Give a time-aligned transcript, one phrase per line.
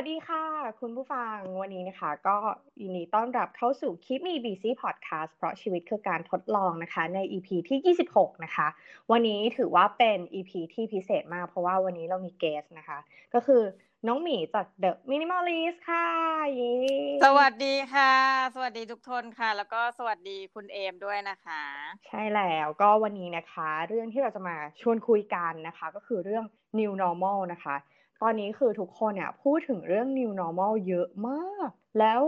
[0.00, 0.44] วัสดีค่ะ
[0.80, 2.36] คุณผู้ฟังวันนี้นะคะ ก็
[2.80, 8.68] ยินดีต้อนรับเข้าสู่ Keep Me Busy Podcast เพราะชีวิตคือการทดลองนะคะ ใน EP ที่ 26 นะคะ
[9.10, 12.98] วันนี้ถือว่าเป็น EP ที่พิเศษมาก เพราะว่าวันนี้เรามีเกสนะคะ
[13.34, 13.62] ก็คือ
[14.06, 16.08] น้องหมีจาก The Minimalist ค่ะ
[16.54, 16.74] เย้
[17.24, 18.14] สวัสดีค่ะ
[18.54, 21.62] สวัสดีทุกคนค่ะ แล้วก็สวัสดีคุณเอมด้วยนะคะ
[22.06, 26.44] ใช่แล้วก็วันนี้นะคะ เรื่องที่เราจะมาชวนคุยกันนะคะ ก็คือเรื่อง
[26.78, 27.76] New Normal นะคะ
[28.22, 31.68] ตอนนี้คือทุกคนเนี่ยพูดถึงเรื่อง new normal เยอะมาก
[31.98, 32.20] แล้ว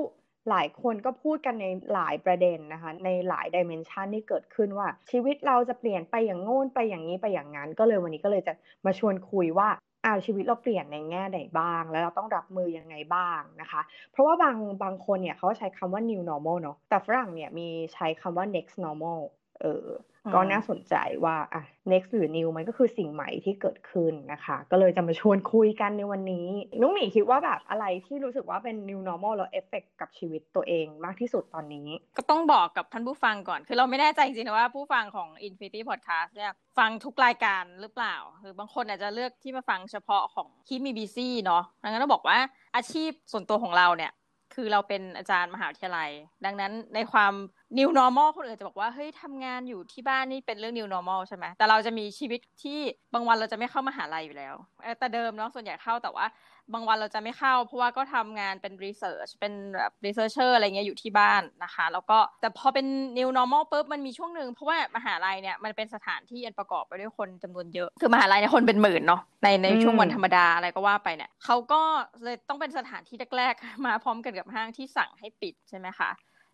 [0.51, 8.53] หลายคนก็พูดกันในหลายประเด็นนะคะ ในหลายดิเมนชันที่เกิดขึ้นว่า ชีวิตเราจะเปลี่ยนไปอย่างโน้นไปอย่างนี้ไปอย่างนั้น ก็เลยวันนี้ก็เลยจะ
[8.87, 9.69] มาชวนคุยว่า
[10.05, 13.81] อาชีวิตเราเปลี่ยนในแง่ไหนบ้าง แล้วเราต้องรับมือยังไงบ้างนะคะ
[14.13, 19.21] เพราะว่าบางบางคนเนี่ยเขาใช้คำว่า new normal เนาะแต่ฝรั่งเนี่ยมีใช้คำว่า next normal
[19.61, 19.87] เออ
[20.35, 26.49] ก็น่าสนใจว่าอะ next หรือ new มันก็คือสิ่งใหม่ที่เกิดขึ้นนะคะ ก็เลยจะมาชวนคุยกันในวันนี้
[26.81, 42.39] นุ้งหมีคิดว่าแบบอะไรที่รู้สึกว่าเป็น new normal แล้วเอฟเฟกกับชีวิตตัวเองมากที่สุดตอนนี้ ก็ต้องบอกกับท่านผู้ฟังก่อน คือเราไม่แน่ใจจริงๆนะว่าผู้ฟังของ Infinity Podcast เนี่ยฟังทุกรายการหรือเปล่าหรือบางคนอาจจะเลือกที่มาฟังเฉพาะของคีมีบีซี่เนาะดังนั้นต้องบอกว่า
[42.77, 44.13] อาชีพส่วนตัวของเราเนี่ย
[44.55, 46.11] คือเราเป็นอาจารย์มหาวิทยาลัย
[46.45, 47.33] ดังนั้นในความ
[47.79, 52.79] new normal คนอื่นจะบอกว่าเฮ้ยทำงานอยู่ที่บ้านนี่เป็นเรื่อง new normal ใช่ไหมแต่เราจะมีชีวิตที่
[53.15, 54.55] บางวันเราจะไม่เข้ามหาลัยอยู่แล้ว
[54.99, 56.27] แต่เดิมเนาะส่วนใหญ่เข้าแต่ว่า
[56.73, 62.87] บางวันเราจะไม่เข้า เพราะว่าก็ทำงานเป็นรีเสิร์ชเป็นแบบ researcher อะไรเงี้ยอยู่ที่บ้านนะคะ แล้วก็แต่พอเป็น
[63.19, 71.81] new normal ปุ๊บมันมีช่วงหนึ่งเพราะว่ามหาลัยเนี่ยมันเป็นสถานที่อันประกอบไปด้วยคนจำนวนเยอะ คือมหาลัยเนี่ยคนเป็นหมื่นเนาะในในช่วงวันธรรมดาอะไรก็ว่าไปเนี่ยเขาก็
[72.25, 76.11] เลยต้องเป็นสถานที่แรกๆมาพร้อมกันกับห้างที่สั่งให้ปิดใช่ไหมคะ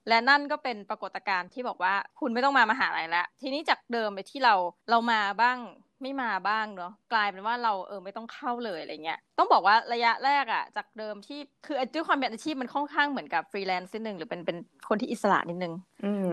[0.08, 4.54] และนั่นก็เป็นปรากฏการณ์ที่บอกว่าคุณไม่ต้องมามหาลัยแล้ว ทีนี้จากเดิมไปที่เรา
[4.90, 5.58] เรามาบ้าง
[6.02, 14.56] ไม่มาบ้างเนาะกลายเป็นว่าเราเออไม่ต้องเข้าเลยอะไรเงี้ยต้องบอกว่าระยะแรกอะจากเดิมที่คือด้วยความเป็นอาชีพมันค่อนข้างเหมือนกับฟรีแลนซ์นิดนึงหรือเป็นเป็น
[14.88, 15.74] คนที่อิสระนิดนึง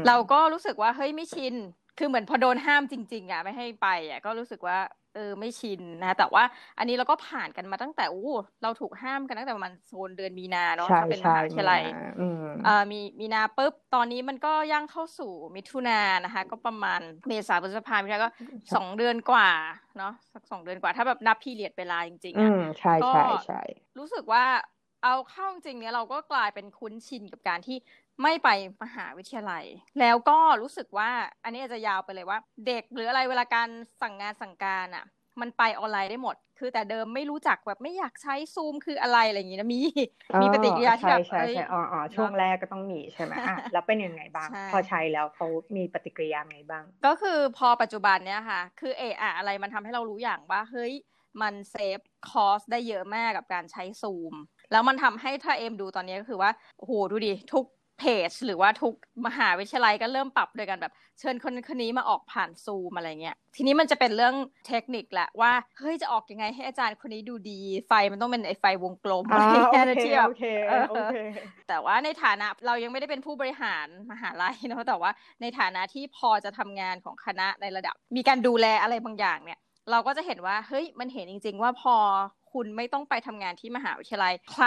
[0.08, 1.56] เราก็รู้สึกว่าเฮ้ยไม่ชิน
[1.98, 4.78] คือเหมือนพอโดนห้ามจริงๆอะไม่ให้ไปอะก็รู้สึกว่า
[5.16, 6.44] เออไม่ชินนะ แต่ว่า
[6.78, 8.32] อันนี้เราก็ผ่านกันมาตั้งแต่อู้
[8.64, 11.84] เราถูกห้ามกันตั้งแต่ประมาณโซนเดือนมีนาเนาะถ้าเป็นมหาวิทยาลัย
[12.68, 18.30] อ่ามีมีนาปุ๊บตอนนี้มันก็ย่างเข้าสู่มิถุนานะคะ ก็ประมาณเมษาพฤษภาคมก็
[18.76, 19.50] สองเดือนกว่า
[19.98, 22.50] เนาะสักสองเดือนกว่า ถ้าแบบนับพีเรียดเวลาจริงๆอะ
[22.80, 23.62] ใช่ใช่ใช่
[23.98, 24.44] รู้สึกว่า
[25.04, 27.78] เอาเข้าจริงเนี้ยเราก็กลายเป็นคุ้นชินกับการที่
[28.22, 28.50] ไม่ไป
[28.84, 29.66] มหาวิทยาลัย
[30.00, 31.10] แล้วก็รู้สึกว่า
[31.44, 33.70] อันนี้อาจจะยาวไปเลยว่า เด็กหรืออะไรเวลาการ
[34.02, 35.06] สั่งงานสั่งการอะ
[35.42, 39.82] มันไปออนไลน์ได้หมด คือแต่เดิมไม่รู้จักแบบไม่อยากใช้ซูมคืออะไรอะไรอย่างงี้นะมี
[40.42, 50.94] มีปฏิกิริยาที่แบบใช่ใช่อ๋ออ๋อช่วงแรกก็ต้องมีใช่ไหมอะแล้วเป็นยังไงบ้าง พอใช้แล้วเขามีปฏิกิริยาไงบ้าง ก็คือพอปัจจุบันเนี้ยค่ะ คือเออะอะไรมันทำให้เรารู้อย่างว่าเฮ้ย
[51.42, 52.00] มัน save
[52.30, 54.34] cost ได้เยอะมากกับการใช้ซูม
[54.72, 57.66] แล้วมันทำให้ถ้าเอ็มดูตอนนี้ก็คือว่าโอ้โหดูดิทุก
[58.04, 64.36] เพจ หรือว่าทุกมหาวิทยาลัยก็เริ่มปรับโดยกันแบบ เชิญคนคนนี้มาออกผ่านซูมอะไรเงี้ย ทีนี้มันจะเป็นเรื่อง
[64.68, 70.30] เทคนิคแหละว่าเฮ้ยจะออกยังไงให้อาจารย์คนนี้ดูดี ไฟมันต้องเป็นไอไฟวงกลมอะไรเงี้ยที่แบบ
[71.68, 75.12] แต่ว่าในฐานะเรายังไม่ได้เป็นผู้บริหารมหาลัยเนาะแต่ว่า
[75.42, 79.60] ในฐานะที่พอจะทำงานของคณะในระดับ มีการดูแลอะไรบางอย่างเนี่ย
[79.92, 81.96] เราก็จะเห็นว่าเฮ้ยมันเห็นจริง ๆ ว่าพอ
[82.54, 84.66] คุณไม่ต้องไปทำงานที่มหาวิทยาลัย ใคร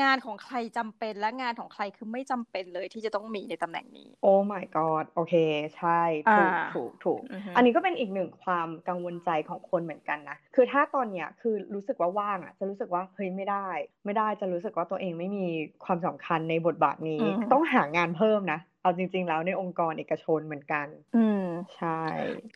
[0.00, 5.34] งานของใครจำเป็นและงานของใครคือไม่จำเป็นเลยที่จะต้องมีในตำแหน่งนี้ โอ้ my god โอเค
[5.76, 6.00] ใช่
[6.32, 7.20] ถูกถูกถูก
[7.56, 13.68] อันนี้ก็เป็นอีกหนึ่งความกังวลใจของคนเหมือนกันนะ คือถ้าตอนเนี้ยคือรู้สึกว่าว่างอะ จะรู้สึกว่าเฮ้ยไม่ได้
[14.04, 15.46] ไม่ได้จะรู้สึกว่าตัวเองไม่มี
[15.84, 17.22] ความสำคัญในบทบาทนี้
[17.52, 21.44] ต้องหางานเพิ่มนะ เอาจริง ๆ แล้วในองค์กรเอกชนเหมือนกัน อืม
[21.76, 22.00] ใช่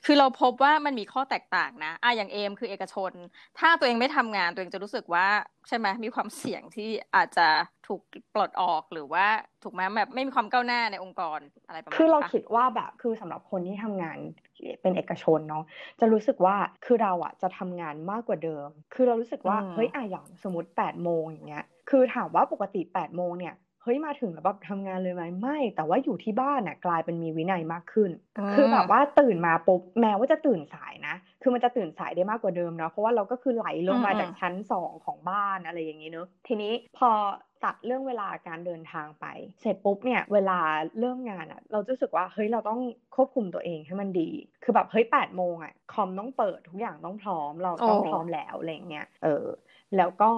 [0.04, 3.12] คือเราพบว่ามันมีข้อแตกต่างนะอะอย่างเอมคือเอกชน
[3.59, 5.26] ถ้าตัวเองไม่ทำงานตัวเองจะรู้สึกว่า
[5.69, 7.48] ใช่ไหมมีความเสี่ยงที่อาจจะ
[7.88, 8.00] ถูก
[8.34, 9.26] ปลดออกหรือว่า
[9.62, 14.19] ถูกไหมแบบไม่มีความก้าวหน้าในองค์กรอะไรประมาณนี้คือเราคิดว่าแบบคือสำหรับคนที่ทำงาน
[14.82, 15.64] เป็นเอกชนเนาะ
[16.00, 23.55] จะรู้สึกว่าคือเราอะจะทำงานมากกว่าเดิม คือเรารู้สึกว่าเฮ้ยอะอย่างสมมติแปดโมงอย่างเงี้ยคือถามว่าปกติแปดโมงเนี่ย
[23.87, 28.11] เฮ้ยมาถึงแล้วแบบทำงานเลยไหมไม่ แต่ว่าอยู่ที่บ้านน่ะกลายเป็นมีวินัยมากขึ้น
[28.55, 37.11] คือแบบว่าตื่นมาปุ๊บแม้ว่าจะตื่นสายนะ คือมันจะตื่นสายได้มากกว่าเดิมเนาะเพราะว่าเราก็คือไหลลงมาจากชั้นสองของบ้านอะไรอย่างนี้เนาะทีนี้พอ
[37.65, 39.27] ตัดเรื่องเวลาการเดินทางไป
[39.61, 40.59] เสร็จปุ๊บเนี่ยเวลา
[41.00, 42.81] เริ่มงานอะ่ะ เราจะรู้สึกว่าเฮ้ยเราต้อง
[43.17, 44.31] ควบคุมตัวเองให้มันดี
[44.65, 49.47] คือแบบเฮ้ยแปดโมงอะ่ะคอมต้องเปิดทุกอย่างต้องพร้อมเราต้องพร้อมแล้วอะไรเงี้ยเออ
[49.97, 50.31] แล้วก็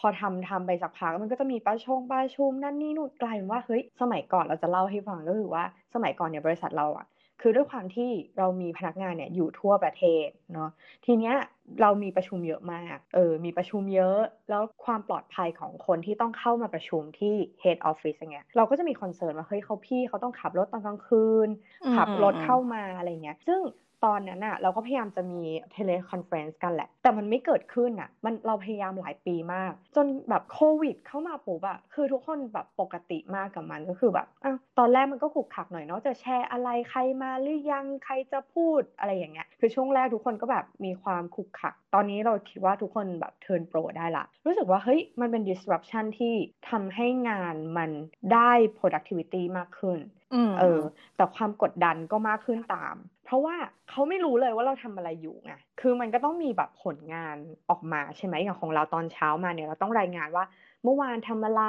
[0.00, 5.64] พอทำทำไปสักพักมันก็จะมีประชงประชุมนั่นนี่นู่นกลายเป็นว่าเฮ้ยสมัยก่อนเราจะเล่าให้ฟังก็คือว่า
[5.94, 7.06] สมัยก่อนเนี่ยบริษัทเราอะ
[7.42, 10.70] คือด้วยความที่เรามีพนักงานเนี่ยอยู่ทั่วประเทศเนาะ
[11.04, 11.34] ทีเนี้ย
[11.80, 14.18] เรามีประชุมเยอะมากเออมีประชุมเยอะ
[14.50, 21.48] แล้วความปลอดภัยของคนที่ต้องเข้ามาประชุมที่ head office อย่างเงี้ยเราก็จะมี concern ว่าเฮ้ยเขาพี่เขาต้องขับรถตอนกลางคืน
[21.96, 23.60] ขับรถเข้ามาอะไรเงี้ยซึ่ง
[24.04, 25.40] ตอนนั้นอะเราก็พยายามจะมี
[25.72, 46.34] teleconference กันแหละ แต่มันไม่เกิดขึ้นอะมันเราพยายามหลายปีมาก จนแบบโควิด เข้ามาปุ๊บอะคือทุกคนแบบปกติมากกับมันก็คือแบบอะตอนแรกมันก็ขุกขักหน่อยเนาะจะแชร์อะไรใครมาหรือยังใครจะพูดอะไรอย่างเงี้ยคือช่วงแรกทุกคนก็แบบมีความขุกขัก ตอนนี้เราคิดว่าทุกคนแบบ turn pro ได้ละ รู้สึกว่าเฮ้ยมันเป็น disruption ที่
[46.70, 47.90] ทำให้งานมัน
[48.32, 50.00] ได้ productivity มากขึ้น
[50.60, 50.82] เออ
[51.16, 52.96] แต่ความกดดันก็มากขึ้นตาม
[53.30, 53.56] เพราะว่า
[53.90, 57.36] เขาไม่รู้เลยว่าเราทำอะไรอยู่ไงคือมันก็ต้องมีแบบผลงาน
[57.70, 60.44] ออกมาใช่ไหมอย่างของเราตอนเช้ามาเนี่ยเราต้องรายงานว่า
[60.84, 61.62] เมื่อวานทำอะไร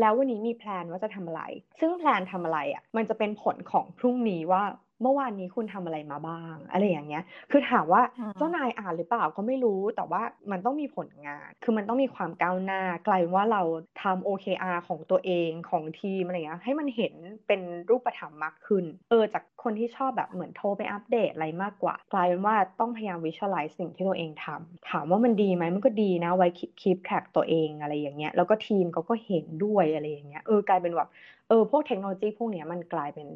[0.00, 1.42] แล้ววันนี้มีแพลนว่าจะทำอะไร
[1.80, 4.62] ซึ่งแพลนทำอะไรอะ่ะมันจะเป็นผลของพรุ่งนี้ว่า
[5.02, 8.02] เมื่อวานนี้คุณทำอะไรมาบ้าง อะไรอย่างเงี้ย คือถามว่า
[8.38, 13.62] เจ้านายอ่านหรือเปล่าก็ไม่รู้ แต่ว่ามันต้องมีผลงาน คือมันต้องมีความก้าวหน้า กลายว่าเรา
[14.02, 17.14] ทำ OKR ของตัวเองของทีมอะไรเงี้ย ให้มันเห็น
[17.46, 17.60] เป็น
[17.90, 26.48] รูปธรรมมากขึ้น เออ จากคนที่ชอบแบบเหมือนโทรไปอัปเดตอะไรมากกว่า กลายเป็นว่าต้องพยายามวิชวลไลซ์สิ่งที่ตัวเองทำถามว่ามันดีไหมมันก็ดีนะ ไว้
[26.80, 31.08] คีปแทร็กตัวเองอะไรอย่างเงี้ย แล้วก็ทีมเขาก็เห็นด้วยอะไรอย่างเงี้ย เออกลายเป็นแบบ
[31.48, 33.26] เออ พวกเทคโนโลยีพวกเนี้ยมันกลายเป็น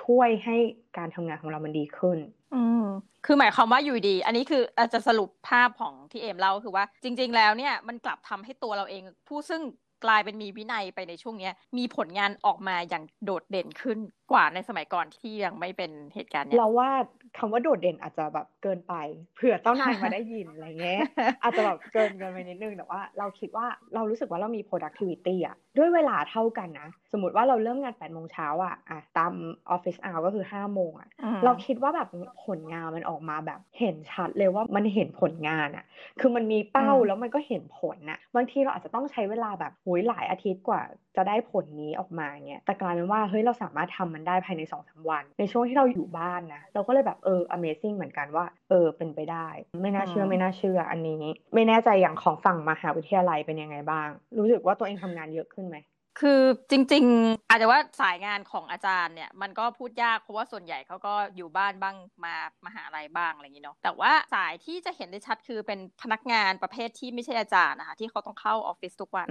[0.00, 0.56] ช่วยให้
[0.96, 2.18] การทำงานของเรามันดีขึ้น
[2.54, 2.84] อืม
[3.24, 9.62] คือหมายความว่าอยู่ดี อันนี้คืออาจจะสรุปภาพของที่เอมเล่าคือว่า จริง ๆ แล้วเนี่ยมันกลับทำให้ตัวเราเอง ผู้ซึ่ง
[10.04, 13.98] กลายเป็นมีวินัยไปในช่วงนี้มีผลงานออกมาอย่างโดดเด่นขึ้น
[14.32, 16.90] กว่าในสมัยก่อนที่ยังไม่เป็นเหตุการณ์เนี้ยเราว่า
[17.38, 18.94] คำว่าโดดเด่นอาจจะแบบเกินไป
[19.36, 21.02] เผื่อเจ้านายมาได้ยินอะไรเงี้ย
[21.42, 29.32] อาจจะแบบเกินกันไปนิดนึงแต่ว่าเราคิดว่าเรารู้สึกว่าเรามี productivity อะด้วยเวลาเท่ากันนะ สมมติว่าเราเริ่มงาน8โมงเช้าอะอะตาม
[29.70, 31.08] ออฟฟิศอาก็คือ5โมงอะ
[31.44, 32.08] เราคิดว่าแบบ
[32.46, 35.84] ผลงานมันออกมาแบบเห็นชัดเลยว่ามันเห็นผลงานอะ
[36.20, 40.82] คือมันมีเป้าแล้วมันก็เห็นผลน่ะบางทีเราอาจจะต้องใช้เวลาแบบหุยหลายอาทิตย์กว่า
[41.18, 49.48] จะได้ผลนี้ออกมาเงี้ยแต่กลายเป็นว่าเฮ้ยเราสามารถทำมันได้ภายในสองสาวัน ในช่วงที่เราอยู่บ้านนะเราก็เลยแบบเออ amazing เหมือนกันว่า เออเป็นไปได้
[49.82, 51.22] ไม่น่าเชื่อไม่น่าเชื่ออันนี้
[51.54, 55.76] ไม่แน่ใจอย่างของฝั่งมหาวิทยาลัยเป็นยังไงบ้าง รู้สึกว่าตัวเองทำงานเยอะขึ้นไหม
[56.20, 62.34] คือจริง ๆ อาจจะว่าสายงานของอาจารย์เนี่ย มันก็พูดยากเพราะว่าส่วนใหญ่เขาก็อยู่บ้านบ้างมา
[62.66, 69.26] มหาลัยบ้างอะไรอย่างนี้เนาะแต่ว่าสายที่จะเห็นได้ชัดคือเป็นพนักงานประเภทที่ไม่ใช่อาจารย์นะคะที่เขาต้องเข้าออฟฟิศทุกวัน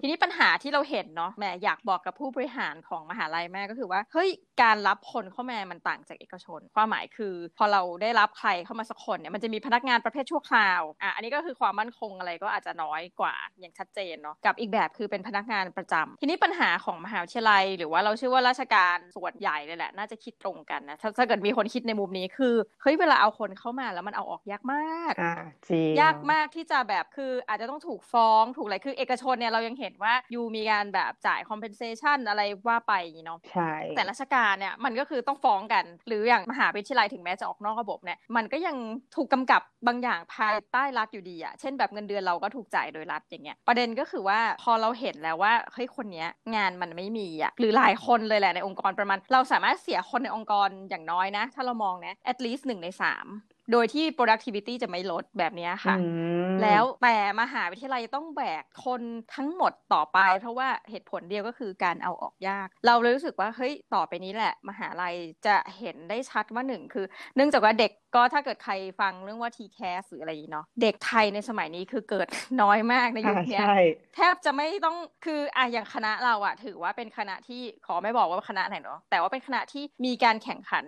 [0.00, 4.30] ทีนี้ปัญหาที่เราเห็นเนาะแม่อยากบอกกับผู้บริหารของมหาลัยแม่ก็คือว่าเฮ้ย
[4.62, 25.34] การรับคนเข้ามามันต่างจากเอกชน ความหมายคือ พอเราได้รับใครเข้ามาสักคนเนี่ยมันจะมีพนักงานประเภทชั่วคราวอะอันนี้ก็คือความมั่นคงอะไรก็อาจจะน้อยกว่าอย่างชัดเจนเนาะกับอีกแบบคือเป็นพนักงานประจำทีนี้ปัญหาของมหาวิทยาลัย หรือว่าเราเชื่อว่าราชการส่วนใหญ่เลยแหละ น่าจะคิดตรงกันนะถ้าเกิดมีคนคิดในมุมนี้คือเฮ้ยเวลาเอาคนเข้ามาแล้วมันเอาออกยากมากอ่า
[25.68, 32.92] จริงยากมากที่จะแบบคืออาจจะต้องถูกฟ้องถูกอะไรคือเอกชนเนี่ยเรายังเห็นว่ายูมีการแบบจ่าย compensation อะไรว่าไป
[33.24, 38.76] เนาะใช่แต่ราชการเนี่ยมันก็คือต้องฟ้องกัน หรืออย่างมหาวิทยาลัยถึงแม้จะออกนอกระบบเนี่ยมันก็ยัง
[39.16, 46.15] ถูกกำกับบางอย่างภายใต้รัฐอยู่ดีอะเช่นแบบเงินเดือนเราก็ถูกจ่ายโดยรัฐอย่างเงี้ยประเด็นก็คือว่าพอเราเห็นแล้วว่าเฮ้ยคนนี้
[46.56, 53.26] งานมันไม่มีอะหรือหลายคนเลยแหละในองค์กรประมาณ เราสามารถเสียคนในองค์กรอย่างน้อยนะ ถ้าเรามองนะ at least หนึ่งในสาม
[53.72, 55.96] โดยที่ productivity จะไม่ลดแบบนี้ค่ะ
[56.62, 59.02] แล้วแต่มหาวิทยาลัยต้องแบกคน
[59.34, 65.14] ทั้งหมดต่อไป เพราะว่าเหตุผลเดียวก็คือการเอาออกยาก เราเลยรู้สึกว่าเฮ้ยต่อไปนี้แหละ มหาลัย
[65.46, 72.28] จะเห็นได้ชัดว่าหนึ่งคือ เนื่องจากว่าเด็ก ก็ถ้าเกิดใครฟังเรื่องว่า t c a s หรืออะไรเนาะเด็กไทยในสมัยนี้คือเกิด
[72.62, 73.62] น้อยมากในยุคนี้
[74.14, 80.86] แทบจะไม่ต้องคืออะอย่างคณะเราอะถือว่าเป็นคณะที่ขอไม่บอกว่าคณะไหนเนาะแต่ว่าเป็นคณะที่มีการแข่งขัน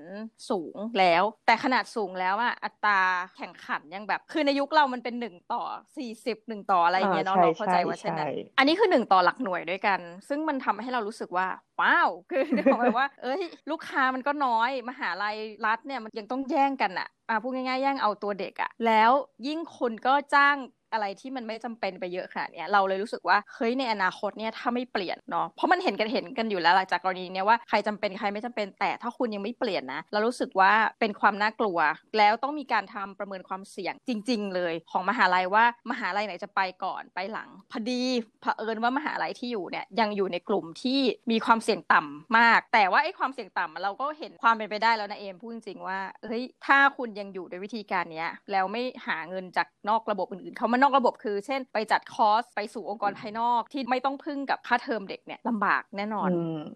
[0.51, 3.01] สูงแล้ว แต่ขนาดสูงแล้วอะอัตรา
[3.37, 5.63] แข่งขันยังแบบ คือในยุคเรามันเป็นหนึ่งต่อ
[5.97, 11.47] สี่สิบหนึ่งต่ออะไรเงี้ยเนาะเราเข้าใจว่าเช่นนั้นอันนี้คือหนึ่งต่อหลักหน่วยด้วยกัน ซึ่งมันทำให้เรารู้สึกว่า
[11.81, 19.13] ว้าว คือบอกเลยว่า เอ้ย ลูกค้ามันก็น้อย มหาลัยรัฐเนี่ยมันยังต้องแย่งกันอะอะพูดง่ายๆแย่งเอาตัวเด็กอะแล้ว
[19.47, 20.57] ยิ่งคนก็จ้าง
[20.93, 31.79] อะไรที่มันไม่จำเป็นไปเยอะขนาดนี้เราเลยรู้สึกว่าเฮ้ยในอนาคตเนี่ยถ้าไม่เปลี่ยนเนาะเพราะมันเห็นกันเห็นกันอยู่แล้วหลังจากกรณีเนี้ยว่าใครจำเป็นใครไม่จำเป็นแต่ถ้าคุณยังไม่เปลี่ยนนะเรารู้สึกว่าเป็นความน่ากลัว
[32.19, 38.03] แล้วต้องมีการทำประเมินความเสี่ยงจริง ๆ เลย ของมหาลัยว่ามหาลัยไหนจะไปก่อนไปหลังพอดี
[38.41, 56.29] เผอิญว่ามหาลัยที่อยู่เนี่ยยังอยู่ในกลุ่มที่มีความเสี่ยงต่ำมาก แต่ว่าไอ้ความเสี่ยงต่ำเราก็เห็นความเป็นไปได้แล้วนะเอมพูดจริงๆว่าเฮ้ยถ้าคุณยังอยู่ด้วยวิธีการเนี้ยแล้วไม่หาเงินจากนอกระบบอื่นๆเข้ามามันนอกระบบคือ เช่น ไปจัดคอร์สไปสู่องค์กรภายนอกที่ไม่ต้องพึ่งกับค่าเทอมเด็กเนี่ยลำบากแน่นอน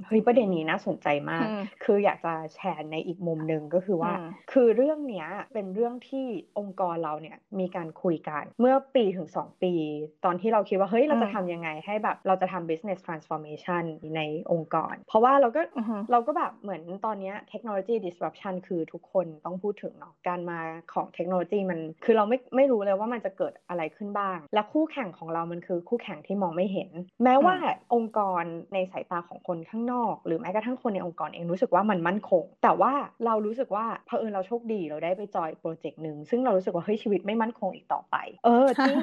[0.07, 1.47] เฮ้ยประเด็นนี้น่าสนใจมาก
[1.85, 4.13] คืออยากจะแชร์ในอีกมุมหนึ่งก็คือว่า
[4.53, 6.27] คือเรื่องเนี้ยเป็นเรื่องที่
[6.59, 9.75] องค์กรเราเนี่ยมีการคุยกันเมื่อปีถึง 2 ปี
[10.25, 13.85] ตอนที่เราคิดว่าเฮ้ยเราจะทำยังไงให้แบบเราจะทำ business transformation
[14.17, 14.21] ใน
[14.53, 15.63] องค์กร เพราะว่าเราก็
[16.11, 20.61] เราก็แบบเหมือนตอนนี้เทคโนโลยี disruption คือทุกคนต้องพูดถึงเนาะการมา
[20.93, 26.91] ของเทคโนโลยีมันคือเราไม่ไม่รู้เลยว่ามันจะเกิดอะไรขึ้นบ้าง และคู่แข่งของเรามันคือคู่แข่งที่มองไม่เห็น
[27.25, 27.55] แม้ว่า
[27.95, 28.45] องค์กร
[28.75, 32.93] ในสายตาของคนข้างนอก หรือแม้กระทั่งคนในองค์กรเองรู้สึกว่ามันมั่นคง แต่ว่า
[33.25, 38.99] เรารู้สึกว่าเผอิญเราโชคดีเราได้ไป join project หนึ่งซึ่งเรารู้สึกว่าเฮ้ยชีวิตไม่มั่นคงอีกต่อไป เออจริง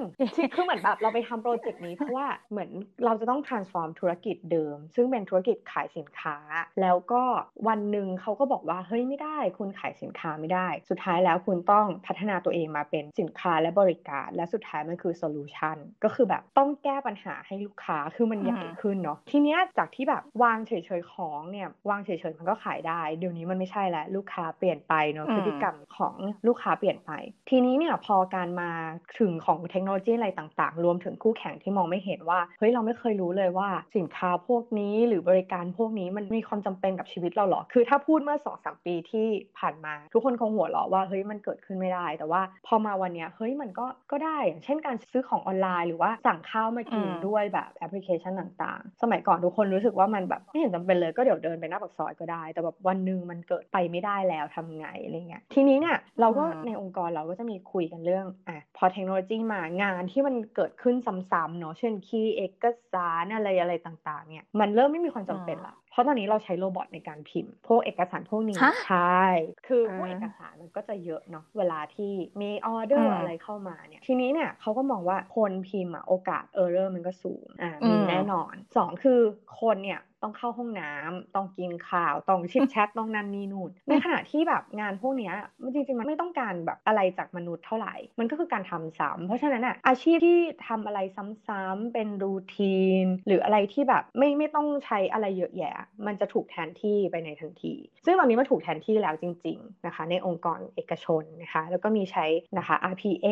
[0.53, 2.69] คือเหมือนแบบเราไปทำ project นี้เพราะว่าเหมือน
[3.05, 6.37] เราจะต้อง transform ธุรกิจเดิม ซึ่งเป็นธุรกิจขายสินค้า
[6.81, 7.23] แล้วก็
[7.67, 26.15] วันหนึ่งเขาก็บอกว่าเฮ้ยไม่ได้ คุณขายสินค้าไม่ได้ สุดท้ายแล้วคุณต้องพัฒนาตัวเองมาเป็นสินค้าและบริการ และสุดท้ายมันคือ solution ก็คือแบบต้องแก้ปัญหาให้ลูกค้าคือมันใหญ่ขึ้นเนาะทีเนี้ยจากที่แบบวางเฉยๆของเนี่ยวางเฉยๆมันก็ขายได้ เดี๋ยวนี้มันไม่ใช่แล้วลูกค้าเปลี่ยนไปเนาะพฤติกรรมของ
[26.47, 27.11] ลูกค้าเปลี่ยนไป
[27.49, 28.71] ทีนี้เนี่ยพอการมา
[29.19, 39.27] ถึงของเทคโนโลยีอะไรต่างๆ รวมถึงคู่แข่งที่มองไม่เห็นว่าเฮ้ยเราไม่เคยรู้เลยว่าสินค้าพวกนี้หรือบริการพวกนี้มันมีความจำเป็นกับชีวิตเราหรอ คือถ้าพูดเมื่อสองสามปีที่
[39.59, 60.95] ผ่านมา ทุกคนคงหัวเราะว่าเฮ้ยมันเกิดขึ้นไม่ได้ แต่ว่าพอมาวันนี้เฮ้ยมันก็ก็ได้อย่างเช่นการซื้อของออนไลน์ หรือว่าสั่งข้าวมากินด้วยแบบแอปพลิเคชันต่างๆ สมัยก่อนทุกคนรู้สึกว่ามันแบบไม่เห็นจำเป็นเลยก็เดี๋ยวเดินไปหน้าปากซอยก็ได้ แต่แบบวันหนึ่งมันเกิดไปไม่ได้แล้วทำไงอะไรเงี้ยทีนี้เนี่ยเราก็ในองค์กรเราก็จะมีคุยกันเรื่องอะพอเทคโนโลยีมางานที่มันเกิดขึ้น
[61.31, 69.23] ซ้ำๆเนาะเช่น key เอกสารอะไรอะไรต่างๆเนี่ยมันเริ่มไม่มีความจำเป็นละ เพราะตอนนี้เราใช้ robot ในการพิมพ์ พวกเอกสารพวกนี้ใช่
[69.67, 79.19] คือพวกเอกสารมันก็จะเยอะเนาะเวลาที่มีออเดอร์อะไรเข้ามาเนี่ยทีนี้เนี่ยเขาก็มองว่าคนพิมพ์อะโอกาส error มันก็สูงอ่ามีแน่นอนสองคือ
[79.61, 85.31] คนเนี่ย ต้องเข้าห้องน้ำต้องกินข้าว ต้อง chit chat ต้องนั่นนี่นู่นในขณะที่แบบงานพวกนี้
[85.63, 90.99] มันจริงๆมันไม่ต้องการแบบอะไรจากมนุษย์เท่าไหร่ มันก็คือการทำซ้ำเพราะฉะนั้นอะอาชีพที่ทำอะไร
[91.47, 95.73] ซ้ำๆเป็น routine หรืออะไรที่แบบไม่ไม่ต้องใช้อะไรเยอะแยะ
[96.07, 97.73] มันจะถูกแทนที่ไปในทันที
[98.05, 102.25] ซึ่งตอนนี้มันถูกแทนที่แล้วจริง ๆนะคะ ในองค์กรเอกชนนะคะ แล้วก็มีใช้
[102.57, 103.27] นะคะ RPA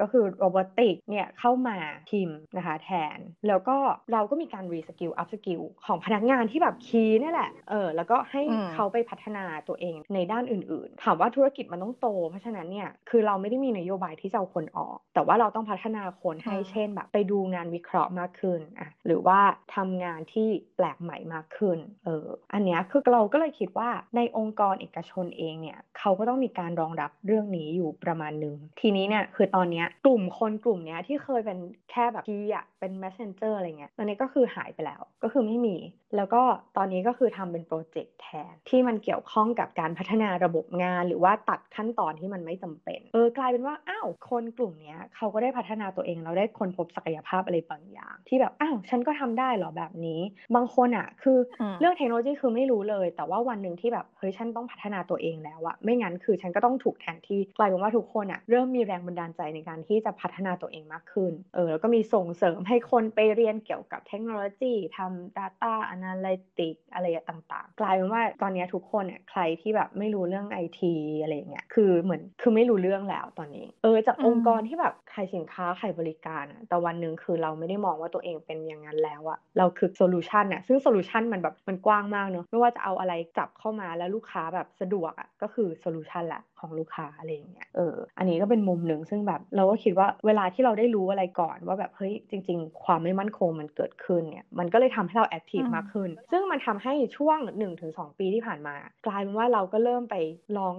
[0.00, 1.76] ก็คือ robotic เนี่ยเข้ามา
[2.10, 3.76] พิมพ์นะคะแทน แล้วก็
[4.12, 8.42] เราก็มีการ reskill upskill ของพนักงานที่แบบ key นี่แหละ เออ แล้วก็ให้
[8.74, 19.38] เขาไปพัฒนาตัวเองในด้านอื่น ๆ ถามว่าธุรกิจมันต้องโต เพราะฉะนั้นเนี่ย คือเราไม่ได้มีนโยบายที่จะเอาคนออก แต่ว่าเราต้องพัฒนาคนให้เช่นแบบไปดูงานวิเคราะห์มากขึ้นอะหรือว่า
[19.74, 31.58] ทำงานที่แปลกใหม่มากขึ้น เออ อันนี้คือเราก็เลยคิดว่าในองค์กรเอกชนเองเนี่ย เขาก็ต้องมีการรองรับเรื่องนี้อยู่ประมาณหนึ่งทีนี้เนี่ยคือตอนนี้กลุ่มคนกลุ่มนี้ที่เคยเป็น
[31.90, 35.76] แค่แบบที่อะเป็น messenger อะไรเงี้ยตอนนี้ก็คือหายไปแล้ว ก็คือไม่มี
[36.16, 36.42] แล้วก็
[36.76, 50.20] ตอนนี้ก็คือทำเป็นโปรเจกต์แทน ที่มันเกี่ยวข้องกับการพัฒนาระบบงาน หรือว่าตัดขั้นตอนที่มันไม่จำเป็น เออกลายเป็นว่าอ้าวคนกลุ่มนี้เขาก็ได้พัฒนาตัวเองเราได้คนพบศักยภาพอะไรบางอย่าง ที่แบบอ้าวฉันก็ทำได้เหรอแบบนี้
[50.54, 51.38] บางคนอะคือ
[51.80, 95.26] เรื่องเทคโนโลยีคือไม่รู้เลย แต่ว่าวันหนึ่งที่แบบเฮ้ยฉันต้องพัฒนาตัวเองแล้วอะไม่งั้นคือฉันก็ต้องถูกแทนที่กลายเป็นว่าทุกคนอะเริ่มมีแรงบันดาลใจในการที่จะพัฒนาตัวเองมากขึ้นเออแล้วก็มีส่งเสริมให้คนไปเรียนเกี่ยวกับเทคโนโลยีทำ Data Analytics อะไรต่างๆ กลายเป็นว่าตอนนี้ทุกคนเนี่ยใครที่แบบไม่รู้เรื่องไอทีอะไรเงี้ยคือเหมือนคือไม่รู้เรื่องแล้วตอนนี้ เออจากองค์กรที่แบบขายสินค้าขายบริการอะแต่วันหนึ่งคือเราไม่ได้มองว่าตัวเองเป็นอย่างนั้นแล้วอะเราคือ solution อะซึ่ง solution มันแบบมันกว้างมากเนอะไม่ว่าจะเอาอะไรจับเข้ามาแล้วลูกค้าแบบสะดวกอะก็คือ solution ละ ของลูกค้าอะไรอย่างเงี้ยเอออันนี้ก็เป็นมุมหนึ่งซึ่งแบบเราก็คิดว่าเวลาที่เราได้รู้อะไรก่อนว่าแบบเฮ้ยจริง ๆ ความไม่มั่นคงมันเกิดขึ้นเนี่ยมันก็เลยทำให้เรา
[95.30, 97.38] active มากขึ้น ซึ่งมันทำให้ช่วง
[97.78, 98.74] 1-2 ปีที่ผ่านมา
[99.06, 100.16] กลายเป็นว่าเราก็เริ่มไป
[100.58, 100.76] ลอง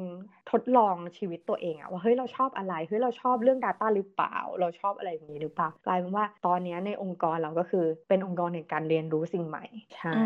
[0.52, 9.66] ทดลองชีวิตตัวเองอะว่าเฮ้ยเราชอบอะไรเฮ้ยเราชอบเรื่อง Data หรือเปล่า เราชอบอะไรอย่างนี้หรือเปล่ากลายเป็นว่าตอนนี้ในองค์กรเราก็คือเป็นองค์กรในการเรียนรู้สิ่งใหม่
[9.98, 10.20] ใช่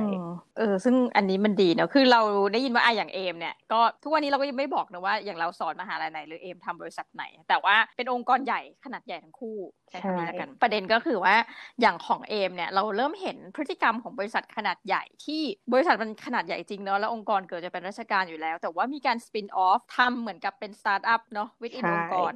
[0.57, 2.21] เออซึ่งอันนี้มันดีเนาะคือเรา
[2.53, 9.57] ได้ยินว่าอะอย่างเอมเนี่ยก็ทุกวันนี้เราก็ยังไม่บอกนะว่าอย่างเราสอนมหาลัยไหน หรือเอมทำบริษัทไหน แต่ว่าเป็นองค์กรใหญ่ขนาดใหญ่ทั้งคู่
[9.89, 11.35] ใช่คำนี้แล้วกัน ประเด็นก็คือว่า
[11.81, 15.41] อย่างของเอมเนี่ยเราเริ่มเห็นพฤติกรรมของบริษัทขนาดใหญ่ที่
[15.73, 22.33] บริษัทมันขนาดใหญ่จริงเนาะแล้วองค์กรเกิดจะเป็นราชการอยู่แล้ว แต่ว่ามีการสปินออฟทำเหมือนกับเป็นสตาร์ทอัพเนาะวิธีองค์กร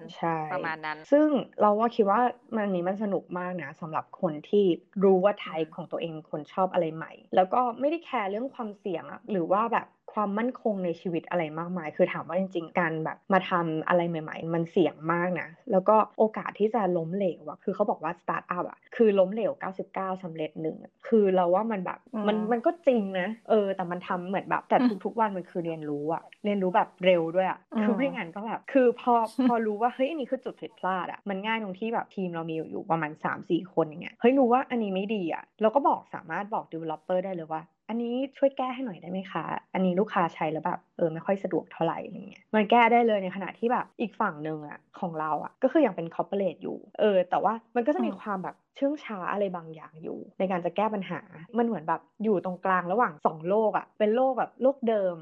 [0.53, 1.27] ประมาณนั้น ซึ่ง
[1.62, 2.22] เราว่าคิดว่า
[2.55, 4.65] มันนี้มันสนุกมากนะสำหรับคนที่
[5.03, 19.51] รู้ว่าไทป์ของตัวเองคนชอบอะไรใหม่ แล้วก็ไม่ได้แคร์เรื่องความเสี่ยงอะหรือว่าแบบความมั่นคงในชีวิตอะไรมากมาย คือถามว่าจริงๆ การแบบมาทำอะไรใหม่ ๆ มันเสี่ยงมากนะ แล้วก็โอกาสที่จะล้มเหลวอะคือเขาบอกว่าสตาร์ทอัพอะคือล้มเหลว
[19.88, 29.13] 99สำเร็จหนึ่ง คือเราว่ามันแบบมันมันก็จริงนะ เออ แต่มันทำเหมือนแบบแต่ทุกๆวันมันคือเรียนรู้อะเรียนรู้แบบเร็วด้วยอะคือไม่งั้นก็แบบ คือพอ
[29.48, 51.21] พอรู้ว่าเฮ้ยอันนี้คือจุดผิดพลาดอะมันง่ายตรงที่แบบทีมเรามีอยู่ประมาณ 3-4 คนอย่างเงี้ย เฮ้ยรู้ว่าอันนี้ไม่ดีอะเราก็บอกสามารถบอก developer ได้เลยว่า อันนี้ช่วยแก้ให้หน่อยได้ไหมคะ อันนี้ลูกค้าใช้แล้วแบบเออไม่ค่อยสะดวกเท่าไหร่อะไรเงี้ยมันแก้ได้เลยในขณะที่แบบอีกฝั่งหนึ่งอะของเราอะก็คือยังเป็นคอร์เปอเรทอยู่ เออ แต่ว่ามันก็จะมีความแบบเชื่องช้าอะไรบางอย่างอยู่ ในการจะแก้ปัญหา
[51.57, 55.15] มันเหมือนแบบอยู่ตรงกลางระหว่างสองโลกอะเป็นโลกแบบโลกเดิม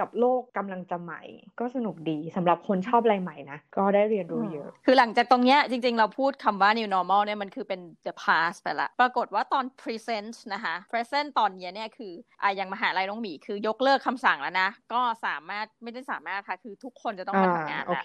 [0.00, 1.22] กับโลกกำลังจะใหม่
[1.60, 11.28] ก็สนุกดีสำหรับคนชอบอะไรใหม่นะ ก็ได้เรียนรู้เยอะ คือหลังจากตรงเนี้ยจริง ๆ เราพูดคำว่า new normal เนี่ยมันคือเป็น the past ไปละ ปรากฏว่าตอน present นะคะ present
[11.38, 18.04] ตอนนี้เนี่ยคืออะยังมหาลัยน้องหมีคือยกเลิกคำสั่งแล้วนะ ก็สามารถไม่ได้สามารถค่ะ คือทุกคนจะต้องมาทำงานแล้ว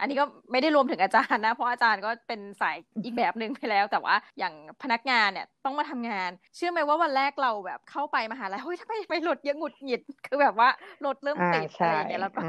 [0.00, 10.68] อันนี้ก็ไม่ได้รวมถึงอาจารย์นะ เพราะอาจารย์ก็เป็นสายอีกแบบหนึ่งไปแล้ว แต่ว่าอย่างพนักงานเนี่ยต้องมาทำงาน เชื่อไหมว่าวันแรกเราแบบเข้าไปมหาลัยเฮ้ยทำไมไม่รถเยอะหงุดหงิด คือแบบว่า
[11.06, 12.42] รถเริ่มติดอะไรอย่างเงี้ยแล้วก็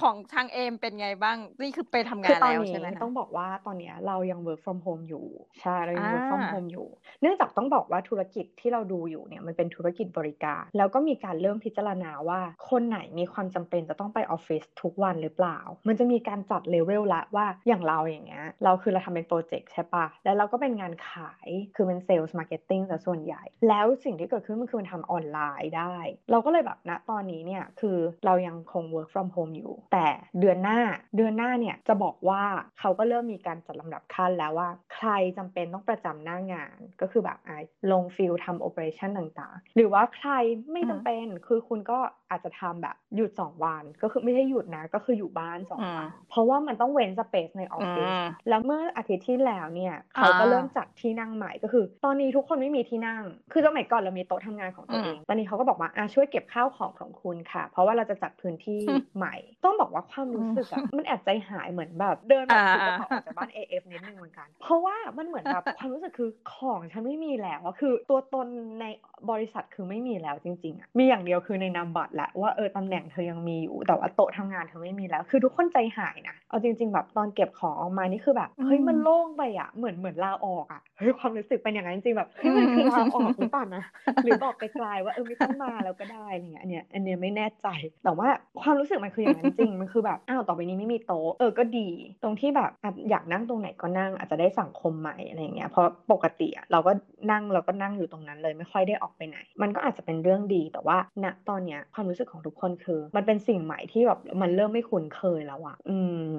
[0.00, 5.26] ของทางเอมเป็นไงบ้างนี่คือไปทำงานแล้วใช่ไหมต้องบอกว่าตอนนี้เรายัง work from home อยู่
[5.60, 6.88] ใช่เรายัง work from home อยู่
[7.20, 25.94] เนื่องจากต้องบอกว่าธุรกิจที่เราดูอยู่เนี่ยมันเป็นธุรกิจบริการ แล้วก็มีการเริ่มพิจารณาว่าคนไหนมีความจำเป็นจะต้องไปออฟฟิศทุกวันหรือเปล่า มันจะมีการจัดเลเวลละว่าอย่างเราอย่างเงี้ยเราคือเราทำเป็นโปรเจกต์ใช่ปะแล้วเราก็เป็นงานขายคือเป็น sales marketing ซะส่วนใหญ่ แล้วสิ่งที่เกิดขึ้นมันคือมันทำออนไลน์ได้
[26.30, 30.06] เราก็เลยแบบณตอนนี้เนี่ยคือเรายังคง work from home อยู่ แต่
[30.40, 30.80] เดือนหน้า
[31.16, 32.42] เดือนหน้าเนี่ยจะบอกว่า
[32.78, 37.58] เขาก็เริ่มมีการจัดลำดับขั้นแล้วว่า ใครจำเป็นต้องประจำหน้างาน ก็คือแบบไอ้
[37.92, 40.30] ลง field ทำ operation ต่างๆ หรือว่าใคร
[40.72, 41.98] ไม่จำเป็นคือคุณก็
[42.32, 48.10] อาจจะทำแบบหยุดสองวันก็คือไม่ใช่หยุดนะ ก็คืออยู่บ้านสองวันเพราะว่ามันต้องเว้น space ในออฟฟิศ
[48.48, 53.22] แล้วเมื่ออาทิตย์ที่แล้วเนี่ยเขาก็เริ่มจัดที่นั่งใหม่ก็คือ ตอนนี้ทุกคนไม่มีที่นั่ง
[53.52, 58.80] คือสมัยก่อนเรามีโต๊ะทำงานของตัวเองตอนนี้เขาก็บอกว่าอะช่วยเก็บข้าวของของคุณค่ะ เพราะว่าเราจะจัดพื้นที่
[59.16, 59.34] ใหม่
[59.64, 68.46] ต้องบอกว่าความรู้สึกอะมันแอบใจหายเหมือนแบบเดินแบบถือกระเป๋าออกจากบ้าน AF นิดนึงเหมือนกัน เพราะว่ามันเหมือนแบบความรู้สึกคือของฉันไม่มีแล้วคือตัวตน
[68.80, 68.84] ใน
[69.30, 83.84] บริษัทคือไม่มีแล้วจริงๆอะมีอย่างเดียวคือในนามบัตรแหละว่าเออตำแหน่งเธอยังมีอยู่ แต่ว่าโต๊ะทำงานเธอไม่มีแล้ว คือทุกคนใจหายนะเอาจริง ๆ แบบตอนเก็บของออกมานี่คือแบบเฮ้ยมันโล่งไปอะเหมือนเหมือนลาออกอะเฮ้ยความรู้สึกเป็นอย่างนั้นจริงๆแบบเฮ้ยมันคือลาออกหรือเปล่านะ
[84.24, 87.68] หรือบอกไปไกลว่าเออไม่ต้องมาแล้วก็ได้อะไรเงี้ยอันเนี้ยอันเนี้ยไม่แน่ใจ
[88.04, 88.28] แต่ว่า
[88.60, 91.88] ความรู้สึกมันคืออย่างนั้นจริงมันคือแบบอ้าวต่อไปนี้ไม่มีโต๊ะเออก็ดี
[92.22, 92.70] ตรงที่แบบ
[93.10, 96.92] อยากนั่งตรงไหนก็นั่งอาจจะได้สังคมใหม่อะไรเงี้ยเพราะปกติเราก็
[97.30, 105.98] นั่งเราก็นั่งอยู่ตรงนั้นเลยไม่ค่อยได้ออกไปไหน มันก็อาจจะเป็นเรื่องดีแต่ว่าณตอนเนี้ยความรู้สึกของทุกคนคือ มันเป็นสิ่งใหม่ที่แบบมันเริ่มไม่คุ้นเคยแล้วอะอื
[106.32, 106.36] ม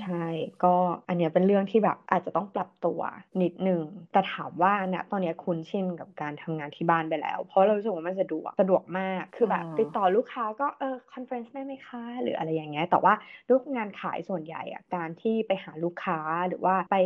[0.00, 0.26] ใช่
[0.64, 0.74] ก็
[1.08, 3.00] อันเนี้ยเป็นเรื่องที่แบบอาจจะต้องปรับตัว
[3.42, 13.14] นิดนึงแต่ถามว่าณตอนนี้คุ้นชินกับการทำงานที่บ้านไปแล้ว เพราะเราสึกว่ามันสะดวกสะดวกมากคือแบบติดต่อลูกค้าก็เออ conference ได้ไหมคะหรืออะไรอย่างเงี้ยแต่ว่า
[13.50, 16.96] ลูกงานขายส่วนใหญ่อะการที่ไปหาลูกค้าหรือว่าไป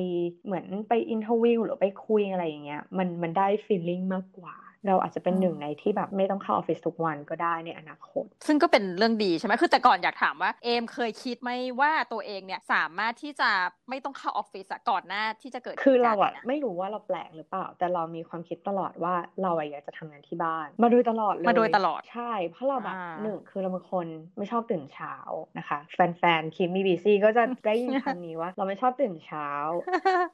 [0.44, 13.50] เหมือนไป interview หรือไปคุยอะไรอย่างเงี้ยมันมันได้ feeling มากกว่า เราอาจจะเป็นหนึ่งในที่แบบไม่ต้องเข้าออฟฟิศทุกวันก็ได้ในอนาคต ซึ่งก็เป็นเรื่องดีใช่ไหมคือแต่ก่อนอยากถามว่าเอมเคยคิดไหมว่าตัวเองเนี่ยสามารถที่จะ
[13.90, 24.06] ไม่ต้องเข้าออฟฟิศก่อนหน้าที่จะเกิดคือเราอะไม่รู้ว่าเราแปลกหรือเปล่า แต่เรามีความคิดตลอดว่าเราอยากจะทำงานที่บ้าน มาโดยตลอดเลยมาโดยตลอดใช่ เพราะเราแบบหนึ่งคือเราเป็นคน
[24.38, 25.14] ไม่ชอบตื่นเช้า
[25.58, 29.48] นะคะ แฟนๆคิมมีบีซีก็จะได้ยินคำนี้ว่า เราไม่ชอบตื่นเช้า